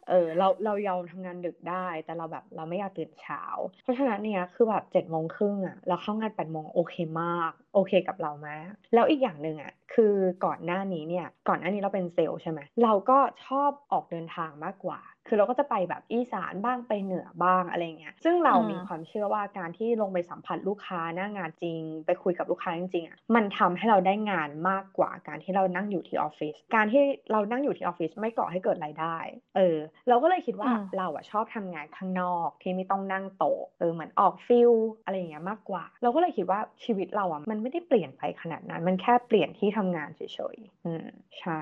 [0.09, 3.43] เออเราเรายอมทำงานดึกได้ แต่เราแบบเราไม่อยากตื่นเช้า
[3.83, 8.49] เพราะฉะนั้นเนี่ยคือแบบเจ็ดโมงครึ่งอะเราเข้างานแปดโมงโอเคมาก โอเคกับเราไหม
[8.95, 29.17] แล้วอีกอย่างหนึ่งอะคือก่อนหน้านี้เนี่ยก่อนหน้านี้เราเป็นเซลล์ใช่ไหมเราก็ชอบออกเดินทางมากกว่า คือเราก็จะไปแบบอีสานบ้างไปเหนือบ้างอะไรเงี้ย ซึ่งเรามีความเชื่อว่าการที่ลงไปสัมผัสลูกค้าหน้างานจริง ไปคุยกับลูกค้าจริงๆอะมันทำให้เราได้งานมากกว่าการที่เรานั่งอยู่ที่ออฟฟิศการที่เรานั่งอยู่ที่ออฟฟิศไม่ก่อให้เกิดรายได้
[29.57, 29.77] เออ
[30.09, 34.73] เราก็เลยคิดว่าเราอะชอบทำงานข้างนอกที่ไม่ต้องนั่งโต๊ะเออเหมือนออกฟิล
[35.05, 40.21] อะไรอย่างเงี้ยมากกว่า เราก็เลยคิดว่าชีวิตเราอะมันไม่ได้เปลี่ยนไปขนาดนั้น มันแค่เปลี่ยนที่ทำงานเฉ
[40.55, 41.07] ยๆอืม
[41.41, 41.61] ใช่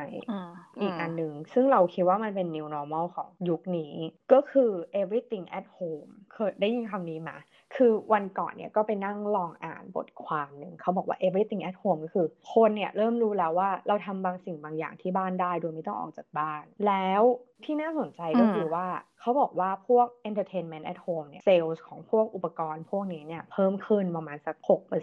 [0.81, 3.95] อีกอันหนึ่งซึ่งเราคิดว่ามันเป็น new normal ของยุคนี้
[4.33, 7.37] ก็คือ everything at home เคยได้ยินคำนี้มา
[7.75, 17.23] คือวันก่อนเนี่ยก็ไปนั่งลองอ่านบทความหนึ่งเขาบอกว่า everything at home ก็คือ คนเนี่ยเริ่มรู้แล้วว่าเราทำบางสิ่งบางอย่างที่บ้านได้โดยไม่ต้องออกจากบ้าน แล้ว
[17.65, 18.87] ที่น่าสนใจก็คือว่า
[19.25, 24.57] เขาบอกว่าพวก entertainment at home เนี่ย sales ของพวกอุปกรณ์พวกนี้เนี่ยเพิ่มขึ้นประมาณสัก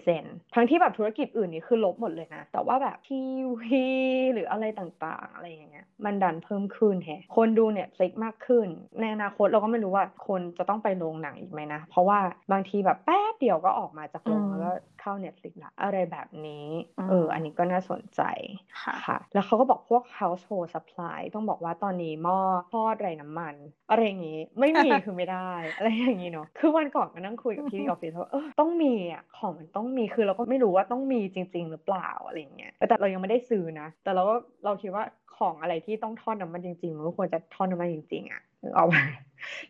[0.04, 3.22] 6%ทั้งที่แบบธุรกิจอื่นนี่คือลบหมดเลยนะ แต่ว่าแบบที
[3.60, 3.86] วี
[4.34, 8.68] หรืออะไรต่างๆ อะไรอย่างเงี้ยมันดันเพิ่มขึ้นแฮะคนดูเนี่ยฟิกมากขึ้น
[9.00, 12.20] ในอนาคตเราก็ไม่รู้ว่าคนจะต้องไปโรงหนังอีกไหมนะ เพราะว่า
[12.52, 16.68] บางทีแบบแป๊บเดียวก็ออกมาจากโรงแล้วเข้า Netflix ละอะไรแบบนี้
[17.10, 18.22] เออ อันนี้ก็น่าสนใจ
[19.06, 22.40] ค่ะ แล้วเขาก็บอกพวก household supply ต้องบอกว่าตอนนี้หม้อ
[22.74, 23.56] ทอดไรน้ำมัน
[23.90, 34.36] อะไรอย่างงี้ ไม่มีคือไม่ได้ อะไรอย่างงี้เนาะคือวันก่อนก็นั่งคุยกับพี่ที่ออฟฟิศว่าเออต้องมีอะของมันต้องมีคือเราก็ไม่รู้ว่าต้องมีจริง ๆ หรือเปล่าอะไรเงี้ยแต่เรายังไม่ได้ซื้อนะ แต่เราก็
[34.66, 35.04] เราคิดว่า
[35.38, 38.42] ของอะไรที่ต้องทอดน้ำมันจริงๆมันก็ควรจะทอดน้ำมันจริงๆอะ
[38.76, 38.96] เอาไป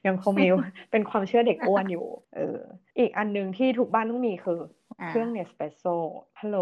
[0.05, 0.47] ยังคงมี
[0.91, 2.59] เป็นความเชื่อเด็กอ้วนอยู่ เออ
[2.99, 4.59] อีกอันหนึ่งที่ทุกบ้านต้องมีคือ
[5.07, 5.95] เครื่องเนสเปรสโซ่
[6.39, 6.59] ฮัลโหล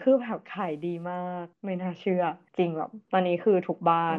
[0.00, 2.24] คือแบบขายดีมาก ไม่น่าเชื่อ
[2.58, 4.18] จริงแบบตอนนี้คือทุกบ้าน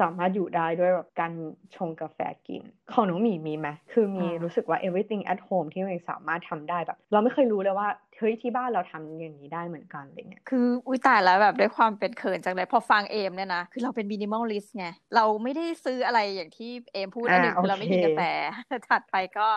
[0.00, 1.32] สามารถอยู่ได้ด้วยแบบการ
[1.76, 7.88] ชงกาแฟกิน ของน้องหมีมีไหมคือมีรู้สึกว่า everything at home ที่เราสามารถทำได้แบบ เราไม่เคยรู้เลยว่า
[8.20, 18.22] เฮ้ยที่บ้านเราทำอย่างนี้ได้เหมือนกันอะไรเงี้ยคืออุ้ยตายแล้วแบบด้วยความเป็นเขินจังเลยพอฟังเอมเนี่ยนะคือเราเป็น minimalist ไงเราไม่ได้ซื้ออะไรอย่างที่เอมพูดอันหนึ่งคือเราไม่กินกาแฟ
[18.90, 19.48] ถัดไปก็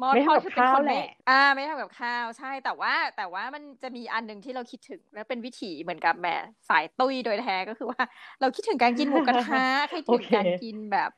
[0.00, 6.36] หม้อทอดคือเป็นคนแหละอ่าไม่ทำกับข้าวใช่แต่ว่าแต่ว่ามันจะมีอันหนึ่งที่เราคิดถึงแล้วเป็นวิถีเหมือนกับแม่
[6.68, 8.02] สายตุ้ยโดยแท้ก็คือว่า
[8.40, 11.10] เราคิดถึงการกินหมูกระทะคิดถึงการกินแบบ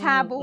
[0.00, 0.42] ชาบู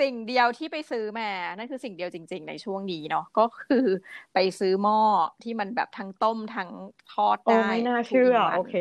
[0.00, 3.86] สิ่งเดียวที่ไปซื้อมานั่นคือสิ่งเดียวจริง ๆ ในช่วงนี้เนาะก็คือ
[4.34, 5.00] ไปซื้อหม้อ
[5.42, 6.70] ที่มันแบบทั้งต้มทั้ง
[7.12, 8.74] ทอดได้ไม่น่าเชื่อ โอเค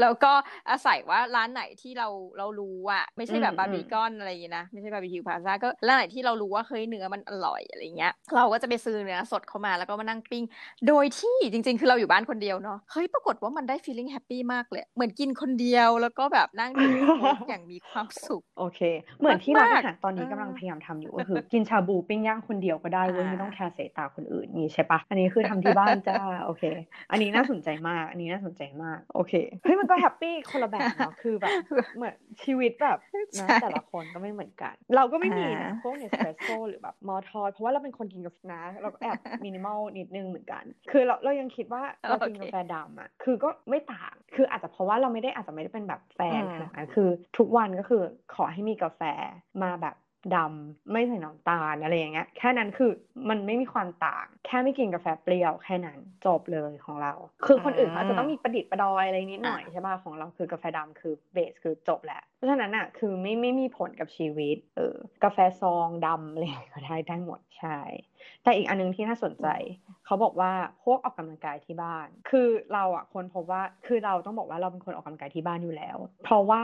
[0.00, 0.32] แล้วก็
[0.70, 10.44] อาศัยว่าร้านไหนที่เราเรารู้อะไม่ใช่แบบบาร์บีกอนอะไรอย่างนี้นะไม่ใช่บาร์บีคิวพลาซ่าก็ร้านไหนที่เรารู้ว่าเฮ้ยเนื้อมันอร่อยอะไรเงี้ย เราก็จะไปซื้อเนื้อสดเข้ามาแล้วก็มานั่งปิ้ง
[10.88, 16.88] โดยที่จริง ๆ คือเราอยู่บ้านคนเดียวเนาะเฮ้ยปรากฏว่ามันได้ feeling happy มากเลย เหมือนกินคนเดียวแล้วก็แบบนั่งดู
[17.48, 18.80] อย่างมีความสุข โอเค
[19.18, 26.62] เหมือนที่ร้านอาหารตอนนี้กำลังพยายามทำอยู่ก็คือ กินชาบูปิ้งย่างคนเดียวก็ได้เว้ยไม่ต้อง care สายตาคนอื่นนี่ใช่ปะอันนี้คือทำที่บ้านจ้าโอเค
[27.10, 29.32] อันนี้น่าสนใจมากอันนี้น่าสนใจมาก โอเค
[29.64, 31.52] เฮ้ยมันก็ happy คนละแบบเนาะคือแบบ
[31.96, 32.98] เหมือนชีวิตแบบ
[33.40, 48.02] นะแต่ละคนก็ไม่เหมือนกัน เราก็ไม่มีนะพวก Nespresso หรือแบบหม้อทอดเพราะว่าเราเป็นคนกินกาแฟนะ เราก็แอบมินิมอลนิดนึงเหมือนกัน คือเราเรายังคิดว่าเรากินกาแฟดำอะคือก็ไม่ต่าง คืออาจจะเพราะว่าเราไม่ได้อาจจะไม่ได้เป็นแบบแฟนขนาดนั้นคือทุกวันก็คือ
[48.34, 49.02] ขอให้มีกาแฟ
[49.62, 49.96] มาแบบ
[50.36, 52.90] ดำไม่ใส่น้ำตาลอะไรอย่างเงี้ย แค่นั้นคือ
[53.28, 57.12] มันไม่มีความต่าง แค่ไม่กินกาแฟเปรี้ยวแค่นั้นจบเลยของเรา
[57.46, 67.78] คือคนอื่นเขาจะต้องมีประดิษฐ์ประดอยอะไรนิดหน่อยใช่ป่ะของเราคือกาแฟดำคือเบสคือจบแหละเพราะฉะนั้นอะคือไม่ไม่มีผลกับชีวิตเออกาแฟซองดำอะไรก็ได้ได้หมดใช่
[68.42, 69.46] แต่อีกอันนึงที่น่าสนใจ
[70.06, 70.52] เขาบอกว่า
[70.84, 76.62] พวกออกกำลังกายที่บ้าน คือเราอะคนพบว่าคือเราต้องบอกว่าเราเป็นคนออกกำลังกายที่บ้านอยู่แล้ว เพราะว่า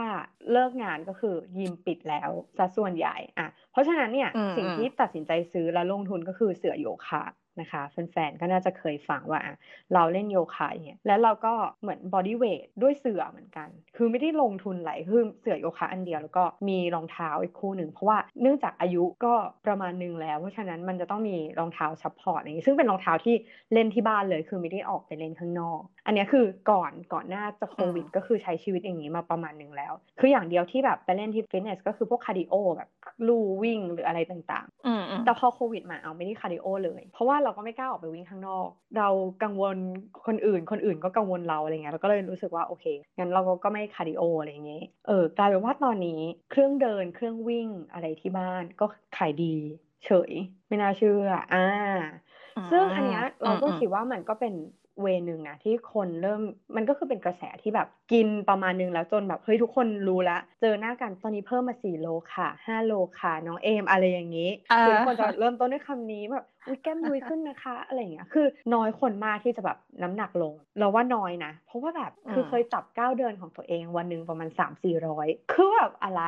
[0.51, 7.23] เลิกงานก็คือยิมปิดแล้วซะส่วนใหญ่อะเพราะฉะนั้นเนี่ยสิ่งที่ตัดสินใจซื้อและลงทุนก็คือเสือโยคะ
[7.59, 9.41] นะคะแฟนๆก็น่าจะเคยฟังว่า
[9.93, 19.33] เราเล่นโยคะเนี่ยแล้วเราก็เหมือนบอดี้เวทด้วยเสื่อเหมือนกัน คือไม่ได้ลงทุนไหลคือเสื่อโยคะอันเดียวแล้วก็มีรองเท้าอีกคู่หนึ่งเพราะว่าเนื่องจากอายุก็
[19.67, 23.35] ประมาณนึงแล้ว เพราะฉะนั้นมันจะต้องมีรองเท้า support อย่างนี้ซึ่งเป็นรองเท้าที่
[23.73, 32.89] เล่นที่บ้านเลย คือไม่ได้ออกไปเล่นข้างนอก อันนี้คือก่อนก่อนหน้าจะโควิดก็คือใช้ชีวิตอย่างนี้มาประมาณนึงแล้ว คืออย่างเดียวที่แบบไปเล่นที่ฟิตเนสก็คือพวก cardio แบบ
[33.27, 39.09] ลู่วิ่งหรืออะไรต่างๆแต่พอโควิดมาเอาไม่ได้ cardio เลย เพราะว่าเราก็ไม่กล้าออกไปวิ่งข้างนอก เรา
[39.43, 39.77] กังวล
[40.25, 42.85] คนอื่น คนอื่นก็กังวลเราอะไรเงี้ยเราก็เลยรู้สึกว่าโอเค
[43.17, 48.85] งั้นเราก็ไม่ cardio อะไรเงี้ยเออกลายเป็นว่าตอนนี้เครื่องเดินเครื่องวิ่งอะไรที่บ้านก็
[49.17, 49.55] ขายดี
[50.05, 50.31] เฉย
[50.67, 51.67] ไม่น่าเชื่ออ่า
[52.71, 54.55] ซึ่งอันเนี้ยเราก็คิดว่ามันก็เป็น
[55.01, 56.41] เวนึงนะที่คนเริ่ม
[56.75, 76.21] มันก็คือเป็นกระแสที่แบบกินประมาณนึงแล้วจนแบบเฮ้ยทุกคนรู้แล้วเจอหน้ากันตอนนี้เพิ่มมาสี่โลค่ะห้าโลค่ะน้องเอมอะไรอย่างนี้คือคนจะเริ่มต้นด้วยคำนี้แบบ อุ้ยแก้มลุยขึ้นนะคะอะไรอย่างเงี้ยคือน้อยคนมากที่จะแบบน้ำหนักลง เราว่าน้อยนะ เพราะว่าแบบคือเคยจับก้าวเดินของตัวเองวันหนึ่งประมาณสามสี่ร้อยคือแบบอะไร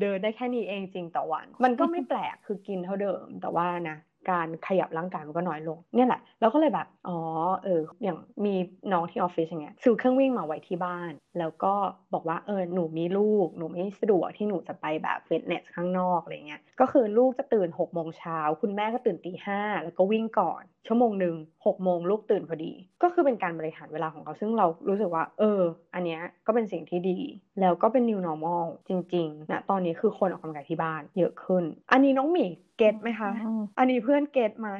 [0.00, 3.96] เดินได้แค่นี้เองจริงต่อวัน มันก็ไม่แปลกคือกินเท่าเดิมแต่ว่านะ
[4.30, 7.18] การขยับร่างกายมันก็น้อยลง เนี่ยแหละแล้วก็เลยแบบ อ๋อ
[7.64, 8.54] เออ อย่างมี
[8.92, 11.72] น้องที่ออฟฟิศอย่างเงี้ยซื้อเครื่องวิ่งมาไว้ที่บ้าน แล้วก็
[12.14, 25.60] บอกว่าเออหนูมีลูกหนูไม่สะดวกที่หนูจะไปแบบฟิตเนสข้างนอกอะไรเงี้ยก็คือลูกจะตื่นหกโมงเช้าคุณแม่ก็ตื่นตีห้าแล้วก็วิ่งก่อน ชั่วโมงหนึ่งหกโมงลูกตื่นพอดี ก็คือเป็นการบริหารเวลาของเขาซึ่งเรารู้สึกว่า เออ
[25.94, 27.18] อันเนี้ยก็เป็นสิ่งที่ดี
[27.60, 32.46] แล้วก็เป็น new normal จริงๆนะตอนนี้คือคนออกกำลังกายที่บ้านเยอะขึ้น อันนี้น้องหมี
[32.78, 33.30] เก็ตไหมคะ
[33.78, 34.72] อันนี้เพื่อนเก็ตมา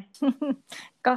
[1.06, 1.14] ก็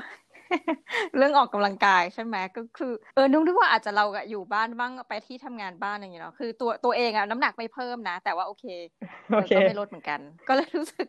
[1.17, 8.65] เรื่องออกกำลังกายใช่ไหมก็คือเออนึกว่าอาจจะเราอยู่บ้านบ้างไปที่ทำงานบ้านอะไรอย่างเงี้ยเนาะคือตัวตัวเองอะน้ำหนักไม่เพิ่มนะ แต่ว่าโอเค
[9.55, 11.07] ก็ไม่ลดเหมือนกัน ก็เลยรู้สึก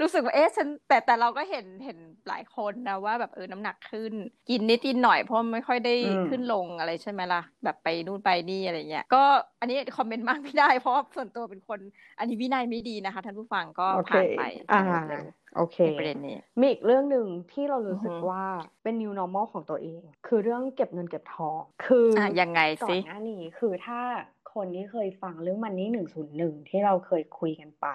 [0.00, 4.12] รู้สึกว่าเอ๊ะฉันแต่แต่เราก็เห็นเห็นหลายคนนะว่าแบบเออน้ำหนักขึ้น
[4.48, 5.94] กินนิดนิดหน่อยเพราะไม่ค่อยได้
[6.28, 9.22] ขึ้นลงอะไรใช่ไหมล่ะแบบไปนู่นไปนี่อะไรเงี้ยก็
[9.60, 11.78] อันนี้คอมเมนต์มากไม่ได้เพราะส่วนตัวเป็นคน
[12.18, 14.42] อันนี้วินัยไม่ดีนะคะท่านผู้ฟังก็ผ่านไป
[14.72, 14.82] อ่า
[15.56, 18.44] โอเคประเด็นนี้มีอีกเรื่องหนึ่งที่เรารู้สึกว่า
[18.82, 24.00] เป็น new normal ของตัวเอง คือเรื่องเก็บเงินเก็บทอง คืออะยังไงสิก่อนหน้านี้คือถ้า
[24.60, 27.86] คนที่เคยฟังเรื่องมันนี่หนึ่งศูนย์หนึ่งที่เราเคยคุยกันไป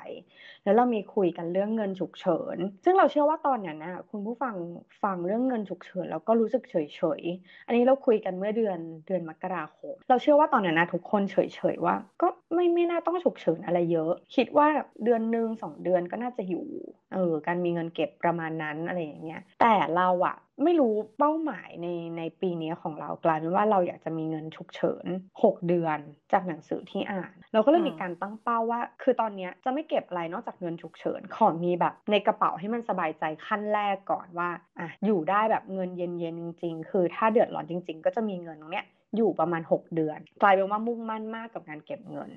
[0.64, 4.56] แล้วเรามีคุยกันเรื่องเงินฉุกเฉิน ซึ่งเราเชื่อว่าตอนนั้นนะคุณผู้ฟัง
[5.04, 7.22] ฟังเรื่องเงินฉุกเฉินแล้วก็รู้สึกเฉยเฉย
[7.68, 14.68] อันนี้เราคุยกันเมื่อเดือนเดือนมกราคม เราเชื่อว่าตอนนั้นนะทุกคนเฉยเฉยว่า ก็ไม่ไม่น่าต้องฉุกเฉินอะไรเยอะ คิดว่า
[15.04, 16.68] เดือนหนึ่งสองเดือนก็น่าจะอยู่
[17.14, 25.06] เออการมีเงินเก็บประมาณนั้นอะไรอย่างเงี้ยแต่เราอะไม่รู้เป้าหมายในในปีนี้ของเรากลายเป็นว่าเราอยากจะมีเงินฉุกเฉิน
[25.44, 26.00] 6 เดือน
[26.34, 38.86] จากหนังสือที่อ่าน เราก็เลยมีการตั้งเป้าว่า คือตอนนี้จะไม่เก็บอะไรนอกจากเงินฉุกเฉิน ขอมีแบบในกระเป๋าให้มันสบายใจขั้นแรกก่อนว่าอะอยู่ได้แบบเงินเย็นๆจริง ๆ คือถ้าเดือดร้อนจริง ๆ ก็จะมีเงินตรงเนี้ย
[39.18, 42.32] อยู่ประมาณ 6 เดือน กลายเป็นว่ามุ่งมั่นมากกับการเก็บเงิน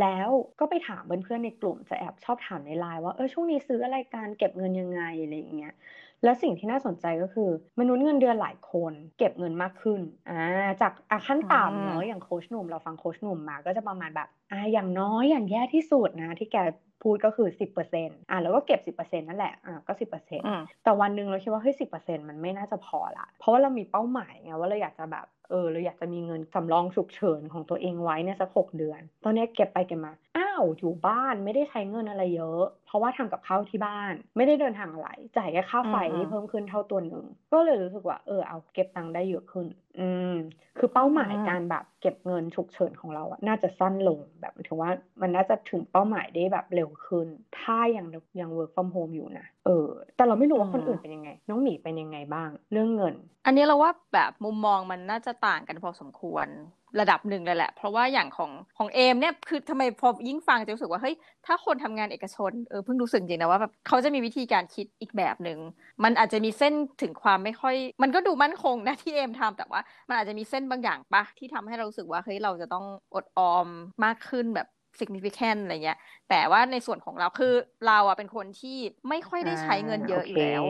[0.00, 0.28] แล้ว
[0.60, 5.74] ก็ไปถามเพื่อนๆในกลุ่มจะแอบชอบถามในไลน์ว่าเออช่วงนี้ซื้ออะไรการเก็บเงินยังไงอะไรอย่างเงี้ย
[6.24, 16.56] แล้วสิ่งที่น่าสนใจก็คือ มนุษย์เงินเดือนหลายคน เก็บเงินมากขึ้นอ่าจากอะขั้นต่ำเนาะอย่างโค้ชหนุ่มเราฟังโค้ชหนุ่มมาก็จะประมาณแบบอ่าอย่างน้อยอย่างแย่ที่สุดนะที่แก
[17.02, 20.46] พูดก็คือสิบเปอร์เซ็นต์อ่าแล้วก็เก็บสิบเปอร์เซ็นต์นั่นแหละอ่าก็สิบเปอร์เซ็นต์
[20.82, 39.66] แต่วันหนึ่งเราคิดว่าเฮ้ยสิบเปอร์เซ็นต์มันไม่น่าจะพอละ เพราะว่าเรามีเป้าหมายไงว่าเราอยากจะแบบ เออเราอยากจะมีเงินสำรองฉุกเฉินของตัวเองไว้เนี่ยสักหกเดือน ตอนนี้เก็บไปเก็บมา อ้าวอยู่บ้านไม่ได้ใช้เงินอะไรเยอะ เพราะว่าทำกับข้าวที่บ้าน ไม่ได้เดินทางอะไรจ่ายแค่ค่าไฟที่เพิ่มขึ้นเท่าตัวหนึ่งก็เลยรู้สึกว่าเออเอาเก็บตังค์ได้เยอะขึ้น
[39.98, 40.34] อืม
[40.78, 47.26] คือเป้าหมายการแบบเก็บเงินฉุกเฉินของเราอะน่าจะสั้นลงแบบถึงว่ามันน่าจะถึงเป้าหมายได้แบบเร็วขึ้น
[47.60, 48.06] ถ้ายัง
[48.40, 53.14] ยัง work from home อยู่นะเออ แต่เราไม่รู้ว่าคนอื่นเป็นยังไง น้องหมีเป็นยังไงบ้าง เรื่องเงิน
[53.46, 56.46] อันนี้เราว่าแบบมุมมองมันน่าจะต่างกันพอสมควร
[57.00, 61.14] ระดับหนึ่งเลยแหละ เพราะว่าอย่างของของเอมเนี่ยคือทำไมพอยิ่งฟังจะรู้สึกว่าเฮ้ย
[61.46, 65.58] ถ้าคนทำงานเอกชนเออเพิ่งรู้สึกจริงนะว่าแบบเขาจะมีวิธีการคิดอีกแบบหนึ่ง
[66.04, 73.68] มันอาจจะมีเส้นถึงความไม่ค่อย มันก็ดูมั่นคงนะที่เอมทำแต่ว่ามันอาจจะมีเส้นบางอย่างปะที่ทำให้เรารู้สึกว่าเฮ้ยเราจะต้องอดออม
[74.04, 74.68] มากขึ้นแบบ
[75.00, 75.98] significant อะไรเงี้ย
[76.30, 77.54] แต่ว่าในส่วนของเราคือ
[77.86, 80.62] เราอะเป็นคนที่ไม่ค่อยได้ใช้เงินเยอะอยู่แล้ว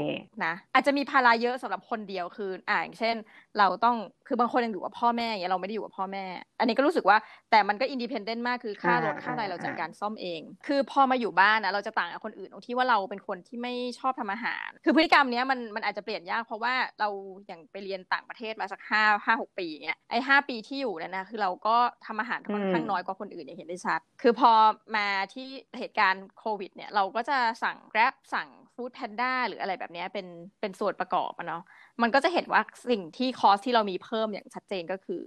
[0.45, 3.17] นะอาจจะมีภาระเยอะสำหรับคนเดียวคืออ่าอย่างเช่น
[3.59, 3.97] เราต้อง
[4.29, 6.25] คือบางคนยังอยู่กับพ่อแม่อย่างเงี้ยเราไม่ได้อยู่กับพ่อแม่
[6.59, 7.17] อันนี้ก็รู้สึกว่า
[7.51, 17.09] แต่มันก็ independent มากคือค่ารถค่าอะไรเราจัดการซ่อมเอง คือพอมาอยู่บ้านนะเราจะต่างกับคนอื่นตรงที่ว่าเราเป็นคนที่ไม่ชอบทำอาหาร คือพฤติกรรมเนี้ยมันมันอาจจะเปลี่ยนยากเพราะว่าเรา
[17.47, 24.53] อย่างไปเรียนต่างประเทศมาสักห้าห้าหกปีเนี้ยไอ้ห้าปีที่อยู่เนี่ยนะคือเราก็ทำอาหารค่อนข้างน้อยกว่าคนอื่นอย่างเห็นได้ชัด คือพอ
[24.97, 30.27] มาที่เหตุการณ์โควิด เนี่ย เราก็จะสั่ง Grab สั่ง foodpanda หรืออะไรแบบนี้เป็น
[30.61, 31.63] เป็นส่วนประกอบอะเนาะ
[32.03, 35.23] มันก็จะเห็นว่าสิ่งที่คอสที่เรามีเพิ่มอย่างชัดเจนก็คือ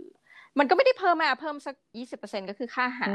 [0.59, 3.09] มันก็ไม่ได้เพิ่มมาเพิ่มสักยี่สิบเปอร์เซ็นก็คือค่าอาหาร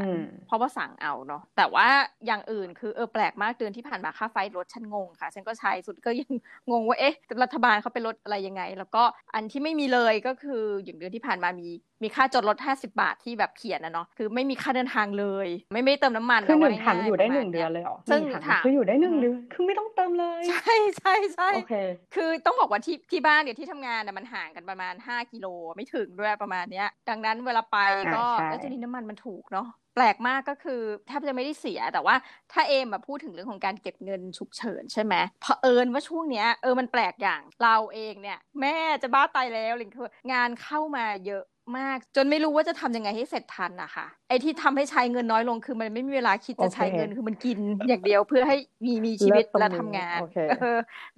[0.46, 1.88] เพราะว่าสั่งเอาเนาะแต่ว่า
[2.26, 6.32] อย่างอื่นคือเออแปลกมากเดือนที่ผ่านมาค่าไฟรถฉันงงค่ะ ฉันก็ใช้สุดก็ยัง
[6.70, 9.02] งงว่าเอ๊ะ รัฐบาลเขาไปลดอะไรยังไง แล้วก็
[9.34, 11.68] อันที่ไม่มีเลยก็คืออย่างเดือนที่ผ่านมามี
[12.02, 21.74] มีค่าจอดรถห้าสิบาทที่แบบเขียนนะเนาะคือไม่มีค่าเดินทางเลย ไม่ไม่เติมน้ำมันคือหนึ่งถังอยู่ได้หนึ่งเดือนเลยเหรอซึ่งถังคืออยู่ได้หนึ่งเดือนคือไม่ต้องเติมเลย ใช่ใช่ใช่โอเค
[22.14, 25.46] คือต้องบอกว่าที่ที่บ้านเนี่ยที่ทำงานเนี่ยมันห่างกันประมาณห้ากิโล
[25.76, 27.78] ไม่ถึงด้วยประมาณเนี้ยดังนั้นเวลาไป
[28.14, 32.14] ก็แล้วจะนี้น้ำมันมันถูกเนาะแปลกมากก็คือแทบจะไม่ได้เสียแต่ว่า
[32.52, 41.44] ถ้าเอมมาพูดถึงเรื่องของการเก็บเงินฉุกเฉินใช่ไหมเผอิญว่าช่วงเนี้ยเออมันแปลกอย่างเราเองเนี่ย แม่จะบ้าตายแล้วลิงคืองานเข้ามาเยอะ
[41.78, 50.20] มาก จนไม่รู้ว่าจะทำยังไงให้เสร็จทันนะคะไอ้ที่ทำให้ใช้เงินน้อยลงคือมันไม่มีเวลาคิดจะใช้เงินคือมันกินอย่างเดียวเพื่อให้มีมีชีวิตและทำงาน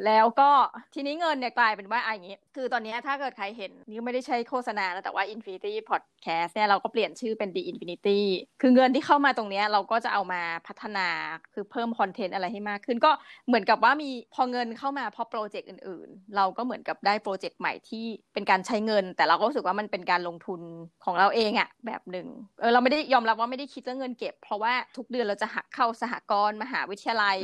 [0.04, 0.50] แล้วก็
[0.94, 8.20] ทีนี้เงินเนี่ยกลายเป็นว่าอย่างนี้ คือตอนนี้ถ้าเกิดใครเห็นนี่ไม่ได้ใช้โฆษณาแล้วแต่ว่า Infinity Podcast เนี่ยเราก็เปลี่ยนชื่อเป็น The Infinity
[8.60, 11.08] คือเงินที่เข้ามาตรงนี้เราก็จะเอามาพัฒนา
[11.54, 13.10] คือเพิ่มคอนเทนต์อะไรให้มากขึ้น ก็
[13.48, 20.60] เหมือนกับว่ามีพอเงินเข้ามาพอโปรเจกต์อื่น ๆ เราก็เหมือนกับได้โปรเจกต์ใหม่ที่เป็นการใช้เงิน แต่เราก็รู้สึกว่ามันเป็นการลงทุน
[21.04, 22.26] ของเราเองอะแบบหนึ่ง
[22.60, 27.38] เออเราไม่ได้ยอมรับว่าไม่ได้คิดเรื่องเงินเก็บ เพราะว่าทุกเดือนเราจะหักเข้าสหกรณ์มหาวิทยาลัย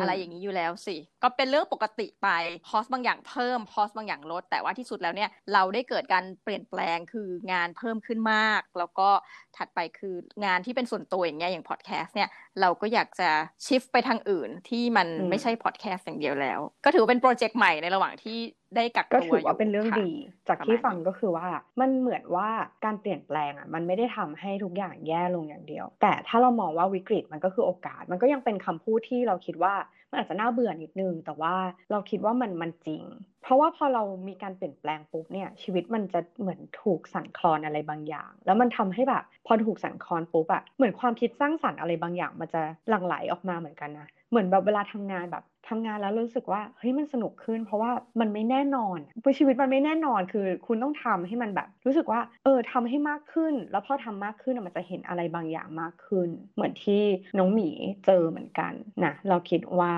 [0.00, 2.28] อะไรอย่างนี้อยู่แล้วสิ ก็เป็นเรื่องปกติไป
[2.68, 9.08] คอสบางอย่างเพิ่มคอสบางอย่างลด แต่ว่าที่สุดแล้วเนี่ยเราได้เกิดการเปลี่ยนแปลงคืองานเพิ่มขึ้นมาก แล้วก็
[9.56, 12.28] ถัดไปคืองานที่เป็นส่วนตัวอย่างเงี้ยอย่างพอดแคสต์เนี่ย
[12.60, 13.30] เราก็อยากจะ
[13.66, 18.38] ชิฟไปทางอื่นที่มันไม่ใช่พอดแคสต์อย่างเดียวแล้ว ก็ถือเป็นโปรเจกต์ใหม่ในระหว่างที่
[18.76, 20.10] ได้กักตัวก็ถือว่าเป็นเรื่องดี
[20.48, 21.46] จากที่ฟังก็คือว่า
[21.80, 22.48] มันเหมือนว่า
[22.84, 29.74] การเปลี่ยนแปลงอะมันไม่ได้ทำให้ทุกอย่างแย่ลงอย่างเดียว แต่ถ้าเรามองว่าวิกฤตมันก็คือโอกาส มันก็ยังเป็นคำพูดที่เราคิดว่า
[30.14, 31.54] มันอาจจะน่าเบื่อนิดนึง แต่ว่า
[31.90, 33.02] เราคิดว่ามันมันจริง
[33.42, 48.98] เพราะว่าพอเรามีการเปลี่ยนแปลงปุ๊บเนี่ยชีวิตมันจะเหมือนถูกสั่นคลอนอะไรบางอย่าง แล้วมันทำให้แบบพอถูกสั่นคลอนปุ๊บอะเหมือนความคิดสร้างสรรค์อะไรบางอย่างมันจะหลั่งไหลออกมาเหมือนกันนะเหมือนแบบเวลาทำงานแบบ ทำงานแล้วรู้สึกว่าเฮ้ยมันสนุกขึ้น เพราะว่ามันไม่แน่นอน
[49.38, 57.02] ชีวิตมันไม่แน่นอนคือ คุณต้องทำให้มันแบบ รู้สึกว่า เออทำให้มากขึ้น แล้วพอทำมากขึ้นมันจะเห็นอะไรบางอย่างมากขึ้น เหมือนที่
[57.38, 57.70] น้องหมี
[58.06, 58.72] เจอเหมือนกัน
[59.04, 59.94] นะเราคิดว่า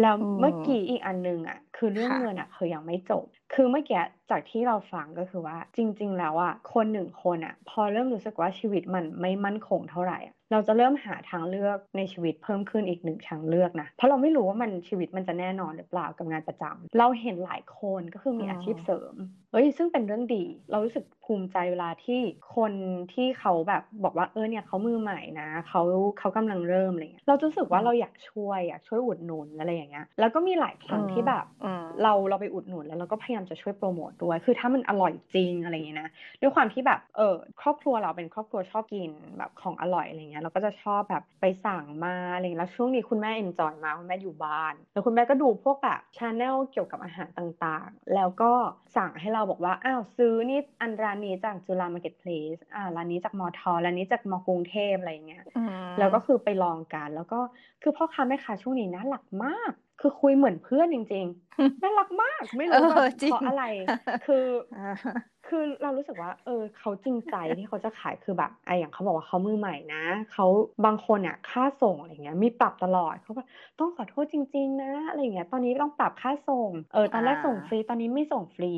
[0.00, 10.18] แล้วเมื่อกี้อีกอันนึงอะคือเรื่องเงินอะคือยังไม่จบ คือเมื่อกี้จากที่เราฟังก็คือว่าจริง ๆ แล้วอะคนหนึ่งคนอะ พอเริ่มรู้สึกว่าชีวิตมันไม่มั่นคงเท่าไหร่
[10.52, 19.14] เราจะเริ่มหาทางเลือกในชีวิตเพิ่มขึ้นอีกหนึ่งทางเลือกนะเพราะเราไม่รู้ว่ามันชีวิตมันจะแน่นอนหรือเปล่ากับงานประจำเราเห็นหลายคนก็คือมีอาชีพเสริม
[19.52, 22.20] เฮ้ยซึ่งเป็นเรื่องดี เรารู้สึกภูมิใจเวลาที่
[22.56, 22.72] คน
[23.12, 25.82] ที่เขาแบบบอกว่าเออเนี่ยเขามือใหม่นะเขา
[26.18, 31.44] เขากำลังเริ่มอะไรเงี้ยเรารู้สึกว่าเราอยากช่วยอยากช่วยอุดหนุนอะไรอย่างเงี้ยแล้วก็มีหลายครั้งที่แบบ
[32.02, 36.08] เราเราไปอุดหนุนแล้วเราก็พยายามจะช่วยโปรโมทด้วย คือถ้ามันอร่อยจริงอะไรเงี้ยนะ
[36.40, 48.52] ด้วยความที่แบบเออครอบครัวเราเป็นครอบครัวชอบกินแบบของอร่อยอะไรเงี้ยเราก็จะชอบแบบไปสั่งมาอะไรเงี้ยแล้วช่วงนี้คุณแม่ enjoy มาคุณแม่อยู่บ้าน แล้วคุณแม่ก็ดูพวกแบบ channel เกี่ยวกับอาหารต่างๆ แล้วก็
[48.96, 55.44] สั่งให้เราบอกว่าอ้าวซื้อนี่อันร้านนี้จากจุฬา Marketplace อ่าร้านนี้จากมอทอร้านนี้จากมอกรุงเทพอะไรเงี้ย
[55.98, 57.38] แล้วก็คือไปลองกัน แล้วก็
[57.82, 62.98] คือพ่อค้าแม่ค้าช่วงนี้น่ารักมากคือคุยเหมือนเพื่อนจริงๆ น่ารักมาก ไม่รู้ว่า
[63.30, 63.64] เพราะอะไร
[64.26, 64.46] คือ
[65.48, 70.46] คือเรารู้สึกว่า เออเขาจริงใจที่เขาจะขายคือแบบไออย่างเขาบอกว่าเขามือใหม่นะเขา
[70.84, 73.46] บางคนเนี่ยค่าส่งอะไรเงี้ยมีปรับตลอดเขาแบบ
[73.78, 78.72] ต้องขอโทษจริง ๆ นะอะไรเงี้ยตอนนี้ต้องปรับค่าส่งเออตอนแรกส่งฟรีตอนนี้ไม่ส่งฟรี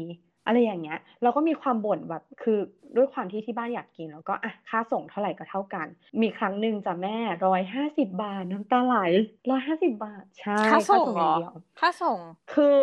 [0.48, 2.58] อะไรอย่างเงี้ย เราก็มีความบ่นแบบคือ
[2.96, 5.86] ด้วยความที่ที่บ้านอยากกินแล้วก็อะค่าส่งเท่าไหร่ก็เท่ากัน
[6.20, 8.96] มีครั้งหนึ่งจ้ะแม่ร้อยห้าสิบบาทน้ำตาไหล
[9.50, 12.18] ร้อยห้าสิบบาทใช่ค่าส่งเดียวค่าส่ง
[12.52, 12.74] คือ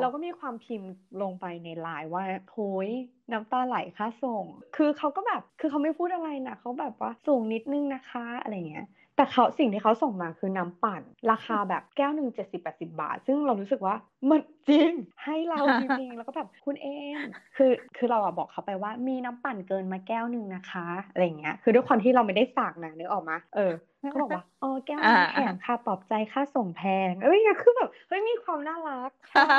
[0.00, 0.90] เราก็มีความพิมพ์
[1.22, 2.88] ลงไปในไลน์ว่าโหย
[3.32, 4.44] น้ำตาไหลค่าส่ง
[4.76, 13.94] คือเขาก็แบบคือเขาไม่พูดอะไรนะเขาแบบว่าส่งนิดนึงนะคะอะไรเงี้ย แต่เขาสิ่งที่เขาส่งมาคือน้ำปั่น ราคาแบบแก้วหนึ่งเจ็ดสิบแปดสิบาท ซึ่งเรารู้สึกว่า
[14.28, 14.92] มันจริง
[15.24, 17.20] ให้เราจริงๆแล้วก็แบบคุณเอม
[17.56, 29.56] คือคือเราอะบอกเขาไปว่ามีน้ำปั่นเกินมาแก้วหนึ่งนะคะอะไรเงี้ยคือด้วยความที่เราไม่ได้สั่งนะนึกออกมาเออ เขาบอกว่าอ๋อแก้วน้ำแข็งค่ะปลอบใจค่าส่งแพงเอ้ยคือแบบเฮ้ยมีความน่ารักใช่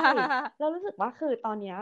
[0.59, 1.77] เรารู้สึกว่าคือตอนเนี้ย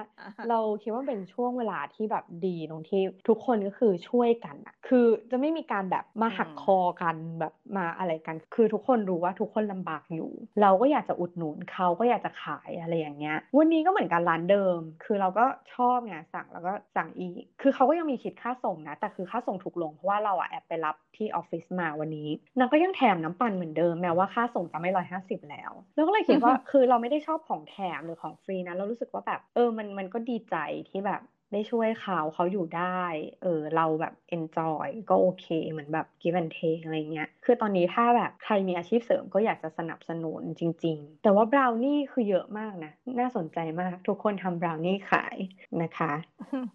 [0.49, 15.45] เราคิดว่าเป็นช่วงเวลาที่แบบดีตรงที่ทุกคนก็คือช่วยกันอะคือจะไม่มีการแบบมาหักคอกันแบบมาอะไรกัน คือทุกคนรู้ว่าทุกคนลำบากอยู่ เราก็อยากจะอุดหนุนเขาก็อยากจะขายอะไรอย่างเงี้ย วันนี้ก็เหมือนกันร้านเดิม คือเราก็
[15.75, 30.55] ชอบไงสั่งแล้วก็สั่งอีก คือเขาก็ยังมีคิดค่าส่งนะ แต่คือค่าส่งถูกลงเพราะว่าเราอะแอบไปรับที่ออฟฟิศมาวันนี้นางก็ยังแถมน้ำปั่นเหมือนเดิมแม้ว่าค่าส่งจะไม่ร้อยห้าสิบแล้ว แล้วก็เลยคิดว่าคือเราไม่ได้ชอบของแถมหรือของฟรีนะเรารู้สึกว่าแบบเออมันมันก็ดีใจ
[30.89, 33.03] ที่แบบได้ช่วยเขาเขาอยู่ได้
[33.41, 45.37] เออเราแบบ enjoy ก็โอเค เหมือนแบบ give and take อะไรเงี้ย คือตอนนี้ถ้าแบบใครมีอาชีพเสริมก็อยากจะสนับสนุนจริง ๆ แต่ว่าบราวนี่คือเยอะมากนะ น่าสนใจมาก ทุกคนทำบราวนี่ขาย
[45.81, 46.13] นะคะ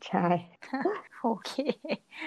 [0.08, 0.26] ใช่
[1.22, 1.52] โอเค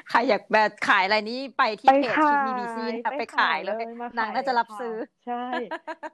[0.09, 3.83] ใครอยากแบบขายอะไรนี้ไปที่เพจทีมีบีซีนะไปขายเลย
[4.17, 5.43] นางน่าจะรับซื้อ ใช่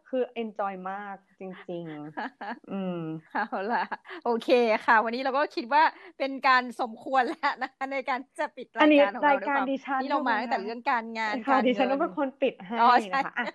[0.09, 1.85] คือ enjoy มากจริง
[2.27, 3.01] ๆ อืม
[3.33, 3.83] เอาละ
[4.25, 4.49] โอเค
[4.85, 5.83] ค่ะ วันนี้เราก็คิดว่า
[6.19, 9.65] เป็นการสมควรแล้วนะคะในการจะปิดรายการของเราด้วยความ
[10.01, 12.77] ที่เรามาตั้งแต่เรื่องการงานการดิฉันต้องเป็นคนปิดให้
[13.15, 13.45] นะคะ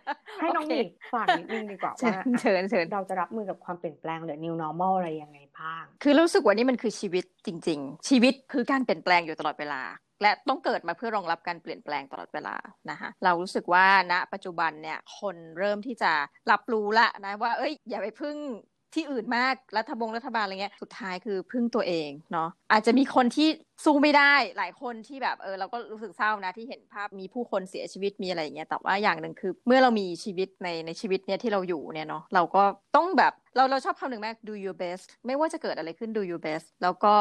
[0.40, 0.80] ให้น้องมี
[1.12, 9.82] ฝากนิดนึงดีกว่าว่าเชิญเชิญเราจะรับมือกับความเปลี่ยนแปลงหรือ new normal อะไรยังไงบ้าง คือรู้สึกว่านี่มันคือชีวิตจริง ๆ ชีวิตคือการเปลี่ยนแปลงอยู่ตลอดเวลา
[10.22, 12.56] และต้องเกิดมาเพื่อรองรับการเปลี่ยนแปลงตลอดเวลา
[12.90, 16.12] นะคะเรารู้สึกว่าณปัจจุบันเนี่ยคนเริ่มที่จะ
[16.50, 18.36] รับรู้ละนะว่าเอ้ยอย่าไปพึ่ง
[18.94, 23.48] ที่อื่นมากรัฐบงรัฐบาลอะไรเงี้ยสุดท้ายคือพึ่งตัวเองเนาะอาจจะมีคนที่
[23.84, 32.62] สู้ไม่ได้หลายคนที่แบบเออเราก็รู้สึกเศร้านะที่เห็นภาพมีผู้คนเสียชีวิตมีอะไรอย่างเงี้ยแต่ว่าอย่างหนึ่งคือ เมื่อเรามีชีวิตในในชีวิตเนี้ยที่เราอยู่เนี่ยเนาะเราก็
[32.96, 37.14] ต้องแบบเราเราชอบคำหนึ่งมาก do your best ไม่ว่าจะเกิดอะไรขึ้น do your best แล้วก็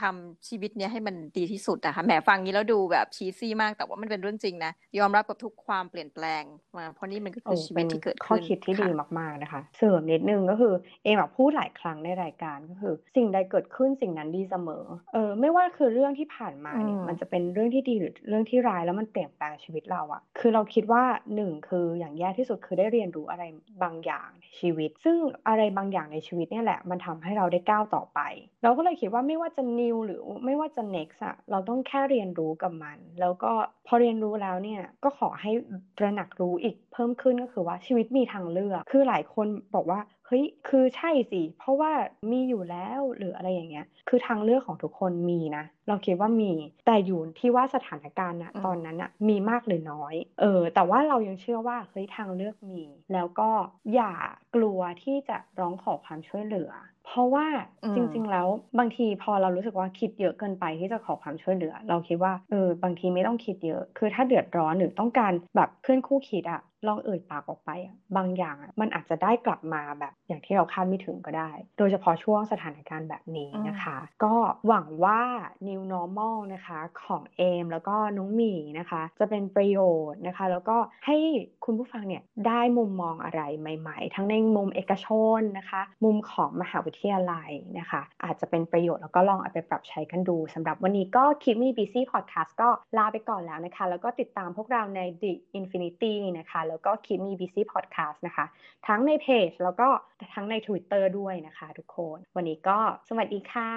[0.00, 6.42] ทำชีวิตเนี้ยให้มันดีที่สุดอะค่ะแหมฟังนี้แล้วดูแบบชีซี่มาก แต่ว่ามันเป็นเรื่องจริงนะ ยอมรับกับทุกความเปลี่ยนแปลง
[6.76, 21.02] มาเพราะนี่มันก็คือชีวิตที่เกิดขึ้นข้อคิดที่ดีมากๆนะคะ เสริมนิดนึงก็คือเอมแบบพูดหลายครั้งในรายการก็คือ สิ่งใดเกิดขึ้นสิ่งนั้นดีเสมอเออไม่ว่าคือเรื่องที่ผ่านมาเนี่ยมันจะเป็นเรื่องที่ดีหรือเรื่องที่ร้ายแล้วมันเปลี่ยนแปลงชีวิตเราอะคือเราคิดว่า
[21.34, 23.44] หนึ่งคืออย่างแย่ที่สุดคือได้เรียนรู้อะไร
[23.82, 25.16] บางอย่างในชีวิต ซึ่ง
[25.48, 28.20] อะไรบางอย่างในชีวิตเนี่ยแหละ มันทำให้เราได้ก้าวต่อไป
[28.62, 33.52] เราก็เลยคิดว่าไม่ว่าจะ new หรือไม่ว่าจะ next อะเราต้องแค่เรียนรู้กับมัน แล้วก็
[33.86, 35.50] พอเรียนรู้แล้วเนี่ยก็ขอให้
[35.98, 40.00] ตระหนักรู้อีกเพิ่มขึ้นก็คือว่าชีวิตมีทางเลือก คือหลายคนบอกว่า
[40.32, 41.92] เฮ้ย คือใช่สิ เพราะว่า
[42.30, 46.52] มีอยู่แล้วหรืออะไรอย่างเงี้ย คือทางเลือกของทุกคนมีนะ เราคิดว่ามี
[46.86, 53.50] แต่อยู่ที่ว่าสถานการณ์นะตอนนั้นอะมีมากหรือน้อย เออ แต่ว่าเรายังเชื่อว่าเฮ้ยทางเลือกมี แล้วก็
[53.94, 54.14] อย่า
[54.54, 56.70] กลัวที่จะร้องขอความช่วยเหลือ
[57.06, 57.46] เพราะว่า
[57.94, 58.48] จริง ๆ แล้ว
[58.78, 74.34] บางทีพอเรารู้สึกว่าคิดเยอะเกินไปที่จะขอความช่วยเหลือ เราคิดว่าเออบางทีไม่ต้องคิดเยอะ คือถ้าเดือดร้อนหรือต้องการแบบเพื่อนคู่คิดอะลองเอ่ยปากออกไปอะบางอย่างอะมันอาจจะได้กลับมาแบบอย่างที่เราคาดไม่ถึงก็ได้ โดยเฉพาะช่วงสถานการณ์แบบนี้นะคะ ก็
[74.66, 75.22] หวังว่า
[75.66, 79.78] new normal นะคะของเอมแล้วก็น้องหมีนะคะ จะเป็นประโย
[80.10, 80.76] ชน์นะคะ แล้วก็
[81.06, 81.16] ให้
[81.64, 85.06] คุณผู้ฟังเนี่ยได้มุมมองอะไรใหม่ ๆ ทั้งในมุมเอกช
[85.38, 92.68] นนะคะ มุมของมหาวิทยาลัยนะคะ อาจจะเป็นประโยชน์แล้วก็ลองเอาไปปรับใช้กันดูสำหรับวันนี้ก็คิดมีบีซี่พอดแคสต์ก็
[92.98, 98.44] ลาไปก่อนแล้วนะคะ แล้วก็ติดตามพวกเราใน The Infinity นะคะ แล้วก็คิดมีบีซี่พอดแคสต์นะคะ
[98.86, 99.88] ทั้งในเพจแล้วก็
[100.34, 102.78] ทั้งใน Twitter ด้วยนะคะทุกคน วันนี้ก็
[103.08, 103.70] สวัสดีค่ะ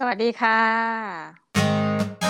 [0.00, 2.25] สวัสดีค่ะ